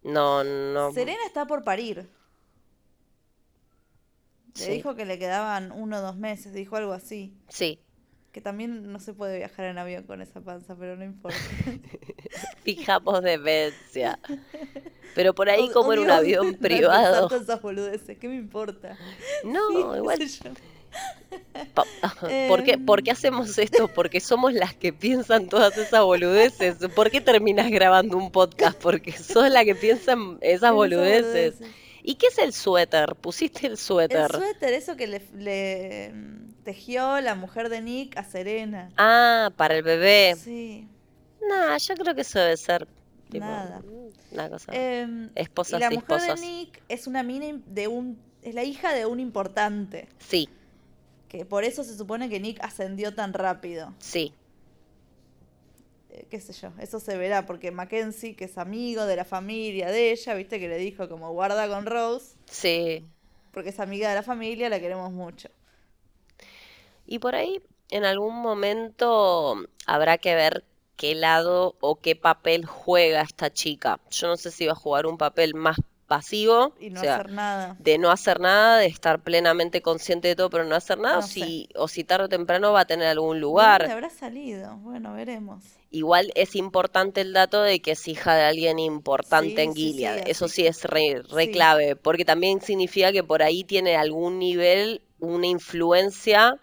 No, 0.05 0.45
no. 0.45 0.93
Serena 0.93 1.19
está 1.27 1.47
por 1.47 1.65
parir. 1.65 2.09
Le 4.57 4.65
Sí. 4.65 4.71
dijo 4.71 4.95
que 4.95 5.05
le 5.05 5.19
quedaban 5.19 5.73
uno 5.73 5.99
o 5.99 6.01
dos 6.01 6.17
meses, 6.17 6.53
dijo 6.53 6.77
algo 6.77 6.93
así. 6.93 7.35
Sí, 7.49 7.81
Que 8.33 8.41
también 8.41 8.91
no 8.93 8.99
se 8.99 9.15
puede 9.15 9.39
viajar 9.39 9.67
en 9.67 9.79
avión 9.79 10.03
con 10.05 10.21
esa 10.21 10.41
panza, 10.41 10.75
pero 10.77 10.97
no 10.97 11.05
importa. 11.05 11.37
fijamos 12.65 13.23
demencia. 13.23 14.19
Pero 15.15 15.35
por 15.37 15.49
ahí 15.49 15.71
como 15.71 15.93
en 15.93 16.01
un 16.01 16.11
avión 16.11 16.53
no 16.53 16.59
privado. 16.59 17.31
esas 17.35 17.63
boludeces, 17.63 18.19
¿qué 18.19 18.27
me 18.29 18.35
importa? 18.37 18.97
No, 19.45 19.69
Sí, 19.71 19.77
igual. 19.99 20.29
sé 20.29 20.51
pa- 20.51 20.61
¿Por 22.49 22.63
qué, 22.65 22.79
por 22.79 23.03
qué 23.03 23.11
Em. 23.11 23.17
hacemos 23.17 23.59
esto? 23.59 23.89
Porque 23.89 24.21
somos 24.21 24.53
las 24.53 24.75
que 24.75 24.93
piensan 24.93 25.49
todas 25.49 25.77
esas 25.79 26.03
boludeces. 26.05 26.77
¿Por 26.95 27.11
qué 27.11 27.21
terminas 27.21 27.71
grabando 27.71 28.17
un 28.17 28.31
podcast? 28.31 28.79
Porque 28.81 29.13
sos 29.13 29.51
la 29.51 29.65
que 29.65 29.75
piensa 29.75 30.13
en 30.13 30.39
esas 30.41 30.73
boludeces. 30.73 31.57
¿Y 32.03 32.17
qué 32.17 32.27
es 32.27 32.39
el 32.39 32.53
suéter? 32.53 33.15
Pusiste 33.17 33.67
el 33.67 33.73
El 33.73 33.79
suéter. 33.79 34.31
suéter, 34.31 34.75
eso 34.75 34.95
que 34.97 35.07
le, 35.07 35.23
le, 35.37 36.13
mm, 36.13 36.63
tejió 36.65 37.21
la 37.23 37.35
mujer 37.35 37.69
de 37.71 37.81
Nick 37.81 38.17
a 38.19 38.25
Serena. 38.25 38.91
Ah, 38.99 39.51
para 39.57 39.77
el 39.77 39.83
bebé. 39.83 40.37
Sí, 40.39 40.87
Nah, 41.49 41.77
yo 41.77 41.95
creo 41.95 42.15
que 42.15 42.23
eso 42.23 42.39
debe 42.39 42.57
ser 42.57 42.87
tipo, 43.31 43.45
nada. 43.45 43.83
una 44.33 44.49
cosa. 44.51 44.73
Em, 44.75 45.27
y 45.35 45.41
Esposas 45.41 45.81
la 45.81 45.87
y 45.93 45.97
mujer 45.97 46.17
esposas. 46.19 46.41
de 46.41 46.47
Nick 46.47 46.83
es 46.89 47.07
una 47.07 47.23
mina 47.23 47.59
de 47.67 47.89
un, 47.89 48.19
es 48.43 48.55
la 48.55 48.65
hija 48.65 48.93
de 48.95 49.05
un 49.07 49.19
importante. 49.21 50.09
Sí, 50.19 50.49
Que 51.35 51.45
por 51.45 51.65
eso 51.65 51.83
se 51.83 51.97
supone 51.97 52.29
que 52.29 52.39
Nick 52.39 52.63
ascendió 52.63 53.13
tan 53.13 53.33
rápido. 53.33 53.93
sí. 53.99 54.33
Eh, 56.11 56.27
qué 56.31 56.39
sé 56.41 56.53
yo, 56.53 56.71
eso 56.79 57.01
se 57.01 57.17
verá, 57.17 57.45
porque 57.45 57.73
Mackenzie, 57.73 58.37
que 58.37 58.45
es 58.45 58.57
amigo 58.57 59.05
de 59.05 59.17
la 59.17 59.25
familia 59.25 59.91
de 59.91 60.13
ella, 60.13 60.35
viste 60.35 60.61
que 60.61 60.69
le 60.69 60.77
dijo 60.79 61.09
como 61.09 61.33
guarda 61.33 61.67
con 61.69 61.87
Rose, 61.87 62.37
Sí. 62.49 63.05
porque 63.53 63.71
es 63.71 63.81
amiga 63.81 64.09
de 64.11 64.15
la 64.15 64.23
familia, 64.23 64.69
la 64.69 64.79
queremos 64.79 65.11
mucho. 65.11 65.49
Y 67.05 67.19
por 67.19 67.35
ahí, 67.35 67.61
en 67.91 68.05
algún 68.05 68.37
momento, 68.37 69.57
habrá 69.87 70.19
que 70.19 70.37
ver 70.37 70.63
qué 70.95 71.17
lado 71.17 71.75
o 71.81 71.97
qué 71.97 72.15
papel 72.15 72.65
juega 72.65 73.23
esta 73.23 73.53
chica. 73.53 73.99
Yo 74.13 74.29
no 74.29 74.37
sé 74.37 74.53
si 74.53 74.67
va 74.67 74.73
a 74.73 74.77
jugar 74.77 75.07
un 75.07 75.19
papel 75.19 75.55
más 75.57 75.79
pasivo, 76.15 76.75
Y 76.79 76.91
no 76.91 77.01
o 77.01 77.05
sea, 77.05 77.17
hacer 77.17 77.31
nada. 77.31 77.79
de 77.79 77.99
no 77.99 78.11
hacer 78.11 78.41
nada, 78.41 78.79
de 78.79 78.87
estar 78.87 79.23
plenamente 79.23 79.83
consciente 79.83 80.29
de 80.29 80.37
todo, 80.37 80.51
pero 80.51 80.65
no 80.65 80.75
hacer 80.77 80.99
nada, 80.99 81.19
o 81.19 81.23
No 81.23 81.29
si, 81.29 81.69
o 81.77 81.89
si 81.89 82.05
tarde 82.05 82.27
o 82.27 82.29
temprano 82.29 82.73
va 82.73 82.81
a 82.83 82.87
tener 82.87 83.09
algún 83.09 83.41
¿De 83.57 83.67
lugar. 83.67 83.83
dónde 83.85 83.93
habrá 83.93 84.11
salido? 84.11 84.77
Bueno, 84.79 85.13
veremos. 85.15 85.79
Igual 85.91 86.31
es 86.35 86.57
importante 86.57 87.21
el 87.23 87.33
dato 87.33 87.63
de 87.63 87.81
que 87.81 87.93
es 87.93 88.07
hija 88.09 88.35
de 88.35 88.43
alguien 88.43 88.79
importante 88.79 89.63
Sí, 89.63 89.63
en 89.63 89.75
sí, 89.75 89.91
sí, 89.93 89.93
Gilead. 89.93 90.21
Eso 90.27 90.47
sí 90.49 90.67
es 90.67 90.85
re, 90.85 91.23
clave, 91.51 91.97
porque 91.97 92.25
también 92.27 92.61
significa 92.61 93.13
que 93.13 93.23
por 93.25 93.43
ahí 93.43 93.65
tiene 93.65 93.97
algún 93.97 94.39
nivel, 94.39 95.03
una 95.21 95.47
influencia 95.47 96.61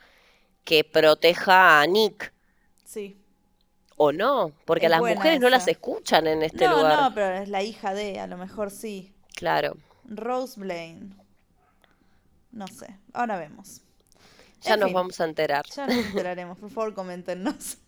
que 0.66 0.84
proteja 0.86 1.82
a 1.82 1.88
Nick. 1.88 2.34
Sí. 2.84 3.18
¿O 3.96 4.12
no? 4.12 4.54
Porque 4.66 4.88
a 4.88 4.90
las 4.90 5.04
mujeres 5.06 5.40
no 5.40 5.50
las 5.50 5.66
escuchan 5.70 6.28
en 6.28 6.44
este 6.44 6.68
no, 6.68 6.76
lugar. 6.76 7.08
no, 7.10 7.14
pero 7.14 7.36
es 7.44 7.50
la 7.50 7.64
hija 7.64 7.94
de, 7.94 8.20
a 8.20 8.28
lo 8.28 8.38
mejor 8.38 8.72
sí. 8.72 9.11
Claro. 9.42 9.76
Rose 10.06 10.60
Blaine. 10.60 11.16
No 12.52 12.68
sé, 12.68 13.00
ahora 13.14 13.38
vemos. 13.40 13.82
Ya 14.62 14.76
En 14.76 14.80
nos 14.82 14.90
fin. 14.90 14.94
vamos 14.94 15.20
a 15.20 15.26
enterar. 15.26 15.66
Ya 15.76 15.88
nos 15.88 15.96
enteraremos, 16.06 16.60
por 16.60 16.70
favor, 16.70 16.94
coméntenos. 16.94 17.78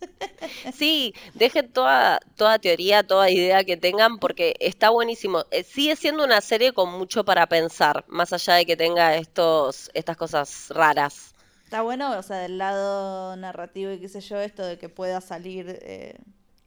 Sí, 0.74 1.14
dejen 1.34 1.72
toda, 1.72 2.20
toda 2.36 2.58
teoría, 2.58 3.02
toda 3.02 3.30
idea 3.30 3.64
que 3.64 3.76
tengan, 3.76 4.18
porque 4.18 4.54
está 4.60 4.90
buenísimo. 4.90 5.44
Eh, 5.50 5.62
sigue 5.64 5.96
siendo 5.96 6.24
una 6.24 6.40
serie 6.40 6.72
con 6.72 6.90
mucho 6.98 7.24
para 7.24 7.46
pensar, 7.46 8.04
más 8.08 8.32
allá 8.32 8.54
de 8.54 8.66
que 8.66 8.76
tenga 8.76 9.16
estos, 9.16 9.90
estas 9.94 10.16
cosas 10.16 10.68
raras. 10.70 11.34
Está 11.64 11.82
bueno, 11.82 12.18
o 12.18 12.22
sea, 12.22 12.38
del 12.38 12.58
lado 12.58 13.36
narrativo 13.36 13.92
y 13.92 14.00
qué 14.00 14.08
sé 14.08 14.20
yo, 14.20 14.38
esto 14.40 14.64
de 14.66 14.78
que 14.78 14.88
pueda 14.88 15.20
salir 15.20 15.78
eh, 15.82 16.16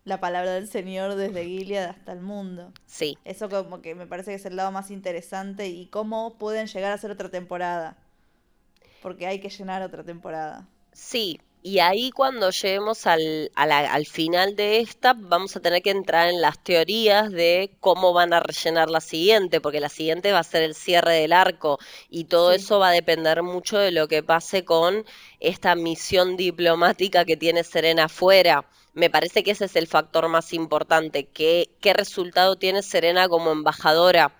la 0.07 0.21
palabra 0.21 0.53
del 0.53 0.69
Señor 0.69 1.15
desde 1.15 1.43
Gilead 1.43 1.89
hasta 1.89 2.13
el 2.13 2.21
mundo. 2.21 2.71
Sí, 2.85 3.17
Eso 3.25 3.49
como 3.49 3.81
que 3.81 3.93
me 3.93 4.07
parece 4.07 4.31
que 4.31 4.35
es 4.35 4.45
el 4.45 4.55
lado 4.55 4.71
más 4.71 4.89
interesante 4.89 5.67
y 5.67 5.87
cómo 5.87 6.37
pueden 6.37 6.67
llegar 6.67 6.91
a 6.91 6.95
hacer 6.95 7.11
otra 7.11 7.29
temporada. 7.29 7.97
Porque 9.01 9.27
hay 9.27 9.39
que 9.39 9.49
llenar 9.49 9.81
otra 9.81 10.03
temporada. 10.03 10.67
sí. 10.93 11.39
Y 11.63 11.79
ahí 11.79 12.11
cuando 12.11 12.49
lleguemos 12.51 13.05
al, 13.07 13.51
a 13.55 13.65
la- 13.65 13.91
al 13.93 14.05
final 14.05 14.55
de 14.55 14.79
esta, 14.79 15.13
vamos 15.13 15.55
a 15.55 15.59
tener 15.59 15.81
que 15.81 15.89
entrar 15.91 16.29
en 16.29 16.39
las 16.41 16.63
teorías 16.63 17.29
de 17.31 17.75
cómo 17.79 18.13
van 18.13 18.33
a 18.33 18.39
rellenar 18.39 18.89
la 18.89 19.01
siguiente, 19.01 19.59
porque 19.59 19.79
la 19.81 19.89
siguiente 19.89 20.31
va 20.31 20.39
a 20.39 20.43
ser 20.43 20.63
el 20.63 20.75
cierre 20.75 21.13
del 21.15 21.33
arco 21.33 21.77
y 22.09 22.25
todo 22.25 22.51
Sí. 22.53 22.57
eso 22.57 22.79
va 22.79 22.89
a 22.89 22.91
depender 22.91 23.43
mucho 23.43 23.77
de 23.77 23.91
lo 23.91 24.07
que 24.07 24.23
pase 24.23 24.63
con 24.65 25.05
esta 25.39 25.75
misión 25.75 26.37
diplomática 26.37 27.25
que 27.25 27.37
tiene 27.37 27.63
Serena 27.63 28.05
afuera. 28.05 28.65
Me 28.93 29.09
parece 29.09 29.43
que 29.43 29.51
ese 29.51 29.65
es 29.65 29.75
el 29.75 29.87
factor 29.87 30.27
más 30.29 30.53
importante, 30.53 31.25
que, 31.27 31.69
qué 31.81 31.93
resultado 31.93 32.55
tiene 32.55 32.81
Serena 32.81 33.27
como 33.27 33.51
embajadora. 33.51 34.33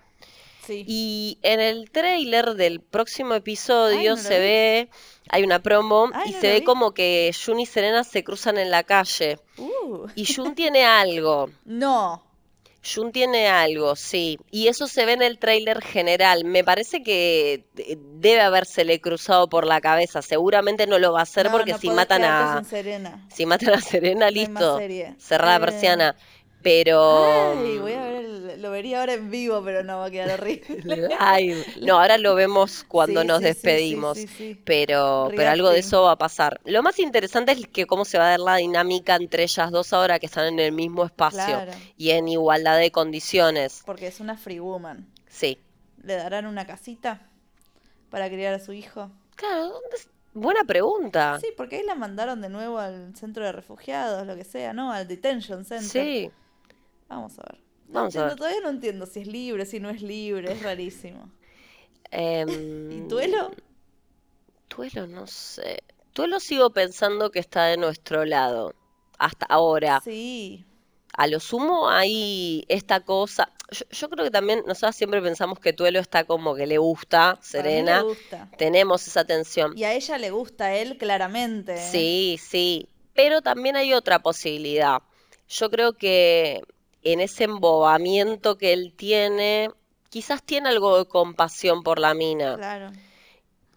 Sí. 0.68 0.84
Y 0.86 1.38
en 1.42 1.60
el 1.60 1.90
tráiler 1.90 2.54
del 2.54 2.80
próximo 2.80 3.32
Ay, 3.32 3.38
episodio 3.38 4.10
no 4.16 4.22
se 4.22 4.38
ve, 4.38 4.88
hay 5.30 5.42
una 5.42 5.60
promo 5.60 6.10
Ay, 6.14 6.30
y 6.30 6.32
no 6.34 6.40
se 6.40 6.48
ve 6.48 6.58
vi. 6.60 6.64
como 6.64 6.92
que 6.92 7.32
Jun 7.44 7.58
y 7.60 7.66
Serena 7.66 8.04
se 8.04 8.22
cruzan 8.22 8.58
en 8.58 8.70
la 8.70 8.82
calle. 8.84 9.38
Uh, 9.56 10.06
Y 10.14 10.32
Jun 10.32 10.54
tiene 10.54 10.84
algo. 10.84 11.50
no. 11.64 12.22
Jun 12.94 13.10
tiene 13.12 13.48
algo, 13.48 13.96
sí. 13.96 14.38
Y 14.52 14.68
eso 14.68 14.86
se 14.86 15.04
ve 15.04 15.12
en 15.12 15.20
el 15.22 15.38
tráiler 15.40 15.82
general. 15.82 16.44
Me 16.44 16.62
parece 16.62 17.02
que 17.02 17.64
de- 17.74 17.98
debe 18.14 18.40
habérsele 18.40 19.00
cruzado 19.00 19.48
por 19.48 19.66
la 19.66 19.80
cabeza. 19.80 20.22
Seguramente 20.22 20.86
no 20.86 20.98
lo 21.00 21.12
va 21.12 21.18
a 21.20 21.22
hacer 21.24 21.46
No, 21.46 21.52
porque 21.52 21.74
si 21.74 21.90
matan 21.90 22.22
a 22.24 22.62
Serena. 22.64 23.26
si 23.34 23.46
matan 23.46 23.74
a 23.74 23.80
Serena, 23.80 24.30
listo. 24.30 24.78
Eh, 24.80 25.14
persiana. 25.60 26.16
Pero 26.68 27.24
Ay, 27.56 27.78
voy 27.78 27.92
a 27.94 28.02
ver, 28.02 28.24
el- 28.26 28.60
lo 28.62 28.70
vería 28.70 29.00
ahora 29.00 29.14
en 29.14 29.30
vivo, 29.30 29.62
pero 29.64 29.82
no 29.84 29.98
va 30.00 30.06
a 30.06 30.10
quedar 30.10 30.38
horrible. 30.38 30.82
Live. 31.40 31.64
No, 31.80 31.98
ahora 31.98 32.18
lo 32.18 32.34
vemos 32.34 32.84
cuando 32.86 33.22
Sí, 33.22 33.26
nos 33.26 33.38
sí, 33.38 33.44
despedimos. 33.44 34.18
sí, 34.18 34.26
sí. 34.26 34.60
Pero, 34.66 35.30
pero 35.34 35.48
algo 35.48 35.70
de 35.70 35.78
eso 35.78 36.02
va 36.02 36.12
a 36.12 36.18
pasar. 36.18 36.60
Lo 36.66 36.82
más 36.82 36.98
interesante 36.98 37.52
es 37.52 37.66
que 37.68 37.86
cómo 37.86 38.04
se 38.04 38.18
va 38.18 38.26
a 38.26 38.30
dar 38.32 38.40
la 38.40 38.56
dinámica 38.56 39.14
entre 39.16 39.44
ellas 39.44 39.70
dos 39.70 39.94
ahora 39.94 40.18
que 40.18 40.26
están 40.26 40.46
en 40.46 40.58
el 40.60 40.72
mismo 40.72 41.06
espacio 41.06 41.42
Claro. 41.42 41.72
y 41.96 42.10
en 42.10 42.28
igualdad 42.28 42.78
de 42.78 42.90
condiciones. 42.90 43.82
Porque 43.86 44.06
es 44.08 44.20
una 44.20 44.36
free 44.36 44.60
woman. 44.60 45.08
Sí. 45.26 45.58
¿Le 46.02 46.16
darán 46.16 46.44
una 46.46 46.66
casita 46.66 47.22
para 48.10 48.28
criar 48.28 48.52
a 48.52 48.58
su 48.58 48.74
hijo? 48.74 49.10
Claro, 49.36 49.68
¿dónde? 49.68 49.96
Buena 50.34 50.64
pregunta. 50.64 51.38
Sí, 51.40 51.48
porque 51.56 51.76
ahí 51.76 51.82
la 51.84 51.94
mandaron 51.94 52.42
de 52.42 52.50
nuevo 52.50 52.78
al 52.78 53.16
centro 53.16 53.42
de 53.44 53.52
refugiados, 53.52 54.26
lo 54.26 54.36
que 54.36 54.44
sea, 54.44 54.74
¿no? 54.74 54.92
Al 54.92 55.08
detention 55.08 55.64
center. 55.64 55.88
Sí. 55.88 56.30
Vamos 57.08 57.38
a 57.38 57.42
ver. 57.50 57.60
No 57.88 57.94
Vamos 58.00 58.16
a 58.16 58.18
entiendo, 58.18 58.28
ver. 58.28 58.36
todavía 58.36 58.60
no 58.60 58.68
entiendo 58.70 59.06
si 59.06 59.20
es 59.20 59.26
libre, 59.26 59.66
si 59.66 59.80
no 59.80 59.90
es 59.90 60.02
libre, 60.02 60.52
es 60.52 60.62
rarísimo. 60.62 61.30
Em, 62.10 62.90
¿Y 63.04 63.08
Tuelo? 63.08 63.50
Tuelo, 64.68 65.06
no 65.06 65.26
sé. 65.26 65.82
Tuelo 66.12 66.40
sigo 66.40 66.70
pensando 66.70 67.30
que 67.30 67.38
está 67.38 67.66
de 67.66 67.76
nuestro 67.76 68.24
lado. 68.24 68.74
Hasta 69.18 69.46
ahora. 69.46 70.00
Sí. 70.04 70.64
A 71.14 71.26
lo 71.26 71.40
sumo 71.40 71.88
hay 71.88 72.64
esta 72.68 73.00
cosa, 73.00 73.50
yo, 73.90 74.08
creo 74.08 74.24
que 74.24 74.30
también 74.30 74.62
nosotros 74.66 74.96
siempre 74.96 75.20
pensamos 75.20 75.58
que 75.60 75.74
Tuelo 75.74 75.98
está 75.98 76.24
como 76.24 76.54
que 76.54 76.66
le 76.66 76.78
gusta 76.78 77.38
Serena. 77.42 77.98
le 77.98 78.02
gusta. 78.08 78.48
Tenemos 78.56 79.06
esa 79.06 79.24
tensión. 79.24 79.76
Y 79.76 79.84
a 79.84 79.92
ella 79.92 80.16
le 80.16 80.30
gusta 80.30 80.66
a 80.66 80.76
él 80.76 80.96
claramente. 80.96 81.76
Sí, 81.76 82.38
sí. 82.40 82.88
Pero 83.14 83.42
también 83.42 83.76
hay 83.76 83.92
otra 83.92 84.20
posibilidad. 84.20 85.02
Yo 85.48 85.70
creo 85.70 85.92
que 85.92 86.62
en 87.02 87.20
ese 87.20 87.44
embobamiento 87.44 88.58
que 88.58 88.72
él 88.72 88.94
tiene, 88.96 89.70
quizás 90.10 90.42
tiene 90.42 90.68
algo 90.68 90.98
de 90.98 91.06
compasión 91.06 91.82
por 91.82 91.98
la 91.98 92.14
mina. 92.14 92.56
Claro 92.56 92.92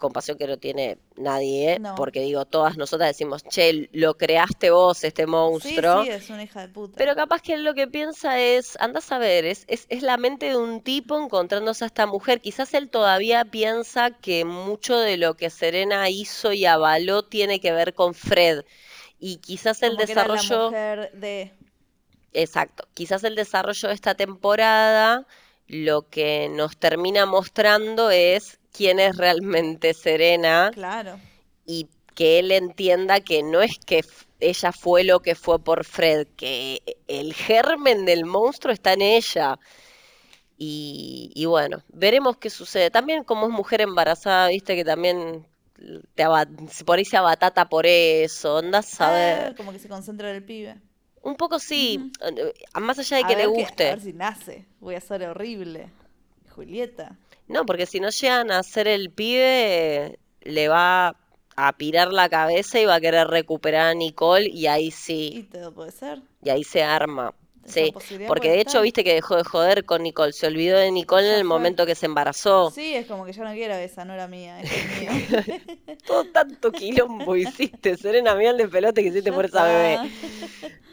compasión 0.01 0.37
que 0.37 0.47
no 0.47 0.57
tiene 0.57 0.97
nadie, 1.15 1.73
¿eh? 1.73 1.81
porque 1.95 2.19
digo, 2.19 2.43
todas 2.45 2.75
nosotras 2.75 3.09
decimos, 3.09 3.43
che, 3.43 3.87
lo 3.93 4.17
creaste 4.17 4.71
vos, 4.71 5.05
este 5.05 5.25
monstruo. 5.27 6.03
Sí, 6.03 6.07
sí, 6.07 6.11
es 6.11 6.29
una 6.29 6.43
hija 6.43 6.61
de 6.61 6.67
puta. 6.67 6.97
Pero 6.97 7.15
capaz 7.15 7.41
que 7.41 7.53
él 7.53 7.63
lo 7.63 7.73
que 7.73 7.87
piensa 7.87 8.37
es, 8.37 8.75
anda 8.81 8.99
a 9.09 9.17
ver, 9.17 9.45
es, 9.45 9.63
es, 9.67 9.85
es 9.87 10.01
la 10.01 10.17
mente 10.17 10.47
de 10.47 10.57
un 10.57 10.81
tipo 10.81 11.17
encontrándose 11.17 11.85
a 11.85 11.87
esta 11.87 12.05
mujer. 12.05 12.41
Quizás 12.41 12.73
él 12.73 12.89
todavía 12.89 13.45
piensa 13.45 14.11
que 14.11 14.43
mucho 14.43 14.97
de 14.97 15.15
lo 15.15 15.35
que 15.37 15.49
Serena 15.49 16.09
hizo 16.09 16.51
y 16.51 16.65
avaló 16.65 17.23
tiene 17.23 17.61
que 17.61 17.71
ver 17.71 17.93
con 17.93 18.13
Fred. 18.13 18.65
Y 19.19 19.37
quizás 19.37 19.81
el 19.83 19.95
desarrollo... 19.95 20.71
de... 20.71 21.53
Exacto, 22.33 22.87
quizás 22.93 23.23
el 23.23 23.35
desarrollo 23.35 23.89
de 23.89 23.93
esta 23.93 24.15
temporada 24.15 25.25
lo 25.67 26.09
que 26.09 26.49
nos 26.49 26.77
termina 26.77 27.25
mostrando 27.25 28.09
es 28.09 28.59
quién 28.73 28.99
es 28.99 29.15
realmente 29.15 29.93
Serena. 29.93 30.71
Claro. 30.73 31.19
Y 31.65 31.87
que 32.13 32.39
él 32.39 32.51
entienda 32.51 33.21
que 33.21 33.41
no 33.41 33.61
es 33.61 33.79
que 33.79 34.03
ella 34.41 34.71
fue 34.73 35.03
lo 35.03 35.21
que 35.21 35.33
fue 35.33 35.59
por 35.59 35.85
Fred, 35.85 36.27
que 36.35 36.81
el 37.07 37.33
germen 37.33 38.05
del 38.05 38.25
monstruo 38.25 38.73
está 38.73 38.93
en 38.93 39.01
ella. 39.01 39.59
Y, 40.63 41.45
bueno, 41.47 41.81
veremos 41.87 42.37
qué 42.37 42.51
sucede. 42.51 42.91
También 42.91 43.23
como 43.23 43.47
es 43.47 43.51
mujer 43.51 43.81
embarazada, 43.81 44.49
viste 44.49 44.75
que 44.75 44.85
también 44.85 45.47
te 46.13 46.25
por 46.85 46.99
ahí 46.99 47.05
se 47.05 47.17
abatata 47.17 47.67
por 47.67 47.87
eso, 47.87 48.59
andas 48.59 49.01
a 49.01 49.07
ah, 49.07 49.11
ver. 49.11 49.55
como 49.55 49.71
que 49.71 49.79
se 49.79 49.87
concentra 49.87 50.29
en 50.29 50.35
el 50.35 50.43
pibe. 50.43 50.79
Un 51.23 51.35
poco 51.35 51.59
sí, 51.59 52.11
eh, 52.21 52.53
más 52.79 52.97
allá 52.99 53.17
de 53.17 53.23
que 53.23 53.35
le 53.35 53.45
guste. 53.45 53.89
a 53.89 53.95
ver 53.95 54.01
si 54.01 54.13
nace, 54.13 54.65
voy 54.79 54.95
a 54.95 55.01
ser 55.01 55.23
horrible. 55.23 55.89
Julieta. 56.49 57.17
No, 57.47 57.65
porque 57.65 57.85
si 57.85 57.99
no 57.99 58.09
llegan 58.09 58.51
a 58.51 58.63
ser 58.63 58.87
el 58.87 59.09
pibe, 59.09 60.19
le 60.41 60.67
va 60.67 61.15
a 61.55 61.73
pirar 61.73 62.11
la 62.11 62.29
cabeza 62.29 62.79
y 62.79 62.85
va 62.85 62.95
a 62.95 63.01
querer 63.01 63.27
recuperar 63.27 63.87
a 63.87 63.93
Nicole 63.93 64.49
y 64.49 64.67
ahí 64.67 64.91
sí. 64.91 65.31
Y 65.35 65.43
todo 65.43 65.73
puede 65.73 65.91
ser. 65.91 66.21
Y 66.43 66.49
ahí 66.49 66.63
se 66.63 66.83
arma. 66.83 67.33
Sí, 67.65 67.93
porque 68.27 68.49
de 68.49 68.61
hecho 68.61 68.81
viste 68.81 69.03
que 69.03 69.13
dejó 69.13 69.35
de 69.35 69.43
joder 69.43 69.85
con 69.85 70.03
Nicole, 70.03 70.33
se 70.33 70.47
olvidó 70.47 70.77
de 70.77 70.91
Nicole 70.91 71.29
en 71.29 71.35
el 71.35 71.43
momento 71.43 71.85
que 71.85 71.95
se 71.95 72.07
embarazó. 72.07 72.71
Sí, 72.71 72.95
es 72.95 73.05
como 73.05 73.25
que 73.25 73.33
yo 73.33 73.43
no 73.43 73.51
quiero 73.53 73.75
esa, 73.75 74.03
no 74.03 74.13
era 74.13 74.27
mía, 74.27 74.59
es 74.61 74.71
mía. 74.99 75.57
Todo 76.05 76.25
tanto 76.25 76.71
quilombo 76.71 77.35
hiciste, 77.35 77.97
Serena 77.97 78.35
miel 78.35 78.57
de 78.57 78.67
pelote 78.67 79.03
que 79.03 79.09
hiciste 79.09 79.31
por 79.31 79.45
esa 79.45 79.63
bebé. 79.65 79.99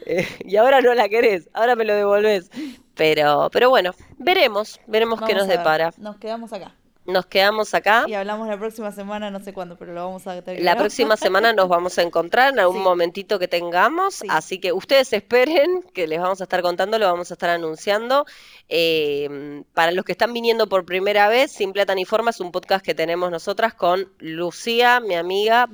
Eh, 0.07 0.27
y 0.45 0.57
ahora 0.57 0.81
no 0.81 0.95
la 0.95 1.09
querés, 1.09 1.49
ahora 1.53 1.75
me 1.77 1.85
lo 1.85 1.95
devolvés. 1.95 2.51
Pero, 2.95 3.49
pero 3.53 3.71
bueno, 3.71 3.95
veremos, 4.19 4.81
veremos 4.87 5.21
qué 5.23 5.35
nos 5.35 5.47
depara. 5.49 5.93
Nos 5.99 6.17
quedamos 6.17 6.53
acá. 6.53 6.75
Nos 7.09 7.25
quedamos 7.25 7.73
acá. 7.73 8.05
Y 8.07 8.13
hablamos 8.13 8.49
la 8.49 8.59
próxima 8.59 8.93
semana, 8.93 9.31
no 9.31 9.41
sé 9.41 9.55
cuándo, 9.55 9.77
pero 9.79 9.95
lo 9.95 10.05
vamos 10.05 10.27
a 10.27 10.43
tener. 10.43 10.63
La 10.63 10.77
próxima 10.77 11.17
semana 11.17 11.55
nos 11.55 11.67
vamos 11.67 11.97
a 11.97 12.03
encontrar 12.03 12.53
en 12.53 12.61
algún 12.61 12.83
momentito 12.83 13.39
que 13.39 13.49
tengamos. 13.49 14.23
Así 14.29 14.61
que 14.61 14.75
ustedes 14.75 15.11
esperen, 15.15 15.83
que 15.95 16.07
les 16.07 16.21
vamos 16.21 16.43
a 16.43 16.45
estar 16.45 16.61
contando, 16.61 16.99
lo 16.99 17.07
vamos 17.07 17.31
a 17.31 17.35
estar 17.35 17.49
anunciando. 17.49 18.27
Eh, 18.69 19.63
para 19.73 19.91
los 19.93 20.05
que 20.05 20.13
están 20.13 20.35
viniendo 20.35 20.69
por 20.69 20.85
primera 20.85 21.29
vez, 21.29 21.51
Simple 21.51 21.87
Tan 21.87 21.99
Informa 21.99 22.29
es 22.29 22.41
un 22.41 22.53
podcast 22.53 22.85
que 22.85 22.95
tenemos 22.95 23.31
nosotras 23.31 23.73
con 23.73 24.13
Lucía, 24.19 25.01
mi 25.01 25.15
amiga, 25.15 25.67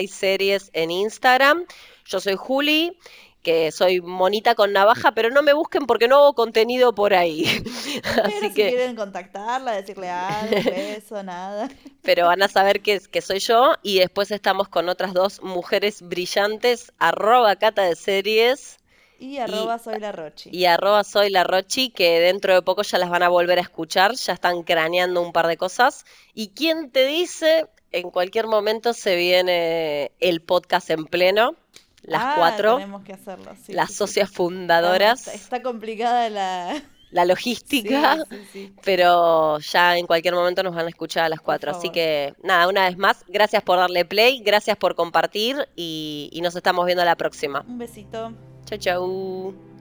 y 0.00 0.08
Series 0.08 0.70
en 0.72 0.90
Instagram. 0.90 1.66
Yo 2.04 2.18
soy 2.18 2.34
Juli 2.34 2.98
que 3.44 3.70
soy 3.70 4.00
monita 4.00 4.56
con 4.56 4.72
navaja, 4.72 5.12
pero 5.12 5.30
no 5.30 5.42
me 5.42 5.52
busquen 5.52 5.86
porque 5.86 6.08
no 6.08 6.16
hago 6.16 6.32
contenido 6.32 6.94
por 6.94 7.14
ahí. 7.14 7.44
Así 8.24 8.40
si 8.40 8.54
que... 8.54 8.70
quieren 8.70 8.96
contactarla, 8.96 9.72
decirle 9.72 10.08
algo, 10.08 10.56
eso, 10.74 11.22
nada. 11.22 11.68
Pero 12.02 12.26
van 12.26 12.42
a 12.42 12.48
saber 12.48 12.80
que, 12.80 12.98
que 12.98 13.20
soy 13.20 13.38
yo 13.38 13.74
y 13.82 14.00
después 14.00 14.30
estamos 14.32 14.68
con 14.68 14.88
otras 14.88 15.12
dos 15.12 15.42
mujeres 15.42 16.02
brillantes, 16.02 16.92
arroba 16.98 17.54
cata 17.56 17.82
de 17.82 17.94
series. 17.94 18.78
Y 19.20 19.36
arroba 19.38 19.78
soy 19.78 20.00
la 20.00 20.10
Rochi. 20.10 20.50
Y 20.50 20.64
arroba 20.64 21.04
soy 21.04 21.30
la 21.30 21.44
Rochi, 21.44 21.90
que 21.90 22.20
dentro 22.20 22.54
de 22.54 22.62
poco 22.62 22.82
ya 22.82 22.98
las 22.98 23.10
van 23.10 23.22
a 23.22 23.28
volver 23.28 23.58
a 23.58 23.62
escuchar, 23.62 24.14
ya 24.14 24.32
están 24.32 24.62
craneando 24.62 25.20
un 25.20 25.32
par 25.32 25.46
de 25.46 25.56
cosas. 25.56 26.04
¿Y 26.32 26.48
quién 26.48 26.90
te 26.90 27.06
dice? 27.06 27.66
En 27.92 28.10
cualquier 28.10 28.48
momento 28.48 28.92
se 28.94 29.14
viene 29.16 30.12
el 30.18 30.40
podcast 30.40 30.90
en 30.90 31.04
pleno 31.04 31.54
las 32.04 32.22
ah, 32.22 32.34
cuatro. 32.36 32.76
Tenemos 32.76 33.02
que 33.02 33.12
hacerlo, 33.12 33.52
las 33.68 33.92
socias 33.92 34.30
fundadoras. 34.30 35.28
Está, 35.28 35.62
complicada 35.62 36.28
la... 36.30 36.82
La 37.10 37.24
logística, 37.24 38.24
pero 38.82 39.60
ya 39.60 39.96
en 39.96 40.04
cualquier 40.04 40.34
momento 40.34 40.64
nos 40.64 40.74
van 40.74 40.86
a 40.86 40.88
escuchar 40.88 41.22
a 41.22 41.28
las 41.28 41.40
cuatro. 41.40 41.70
Así 41.70 41.90
que 41.90 42.34
nada, 42.42 42.66
una 42.66 42.88
vez 42.88 42.98
más, 42.98 43.24
gracias 43.28 43.62
por 43.62 43.78
darle 43.78 44.04
play, 44.04 44.40
gracias 44.40 44.76
por 44.76 44.96
compartir 44.96 45.68
y, 45.76 46.28
y 46.32 46.40
nos 46.40 46.56
estamos 46.56 46.84
viendo 46.86 47.04
la 47.04 47.14
próxima. 47.14 47.64
Un 47.68 47.78
besito. 47.78 48.32
Chau, 48.64 48.78
chau. 48.78 49.73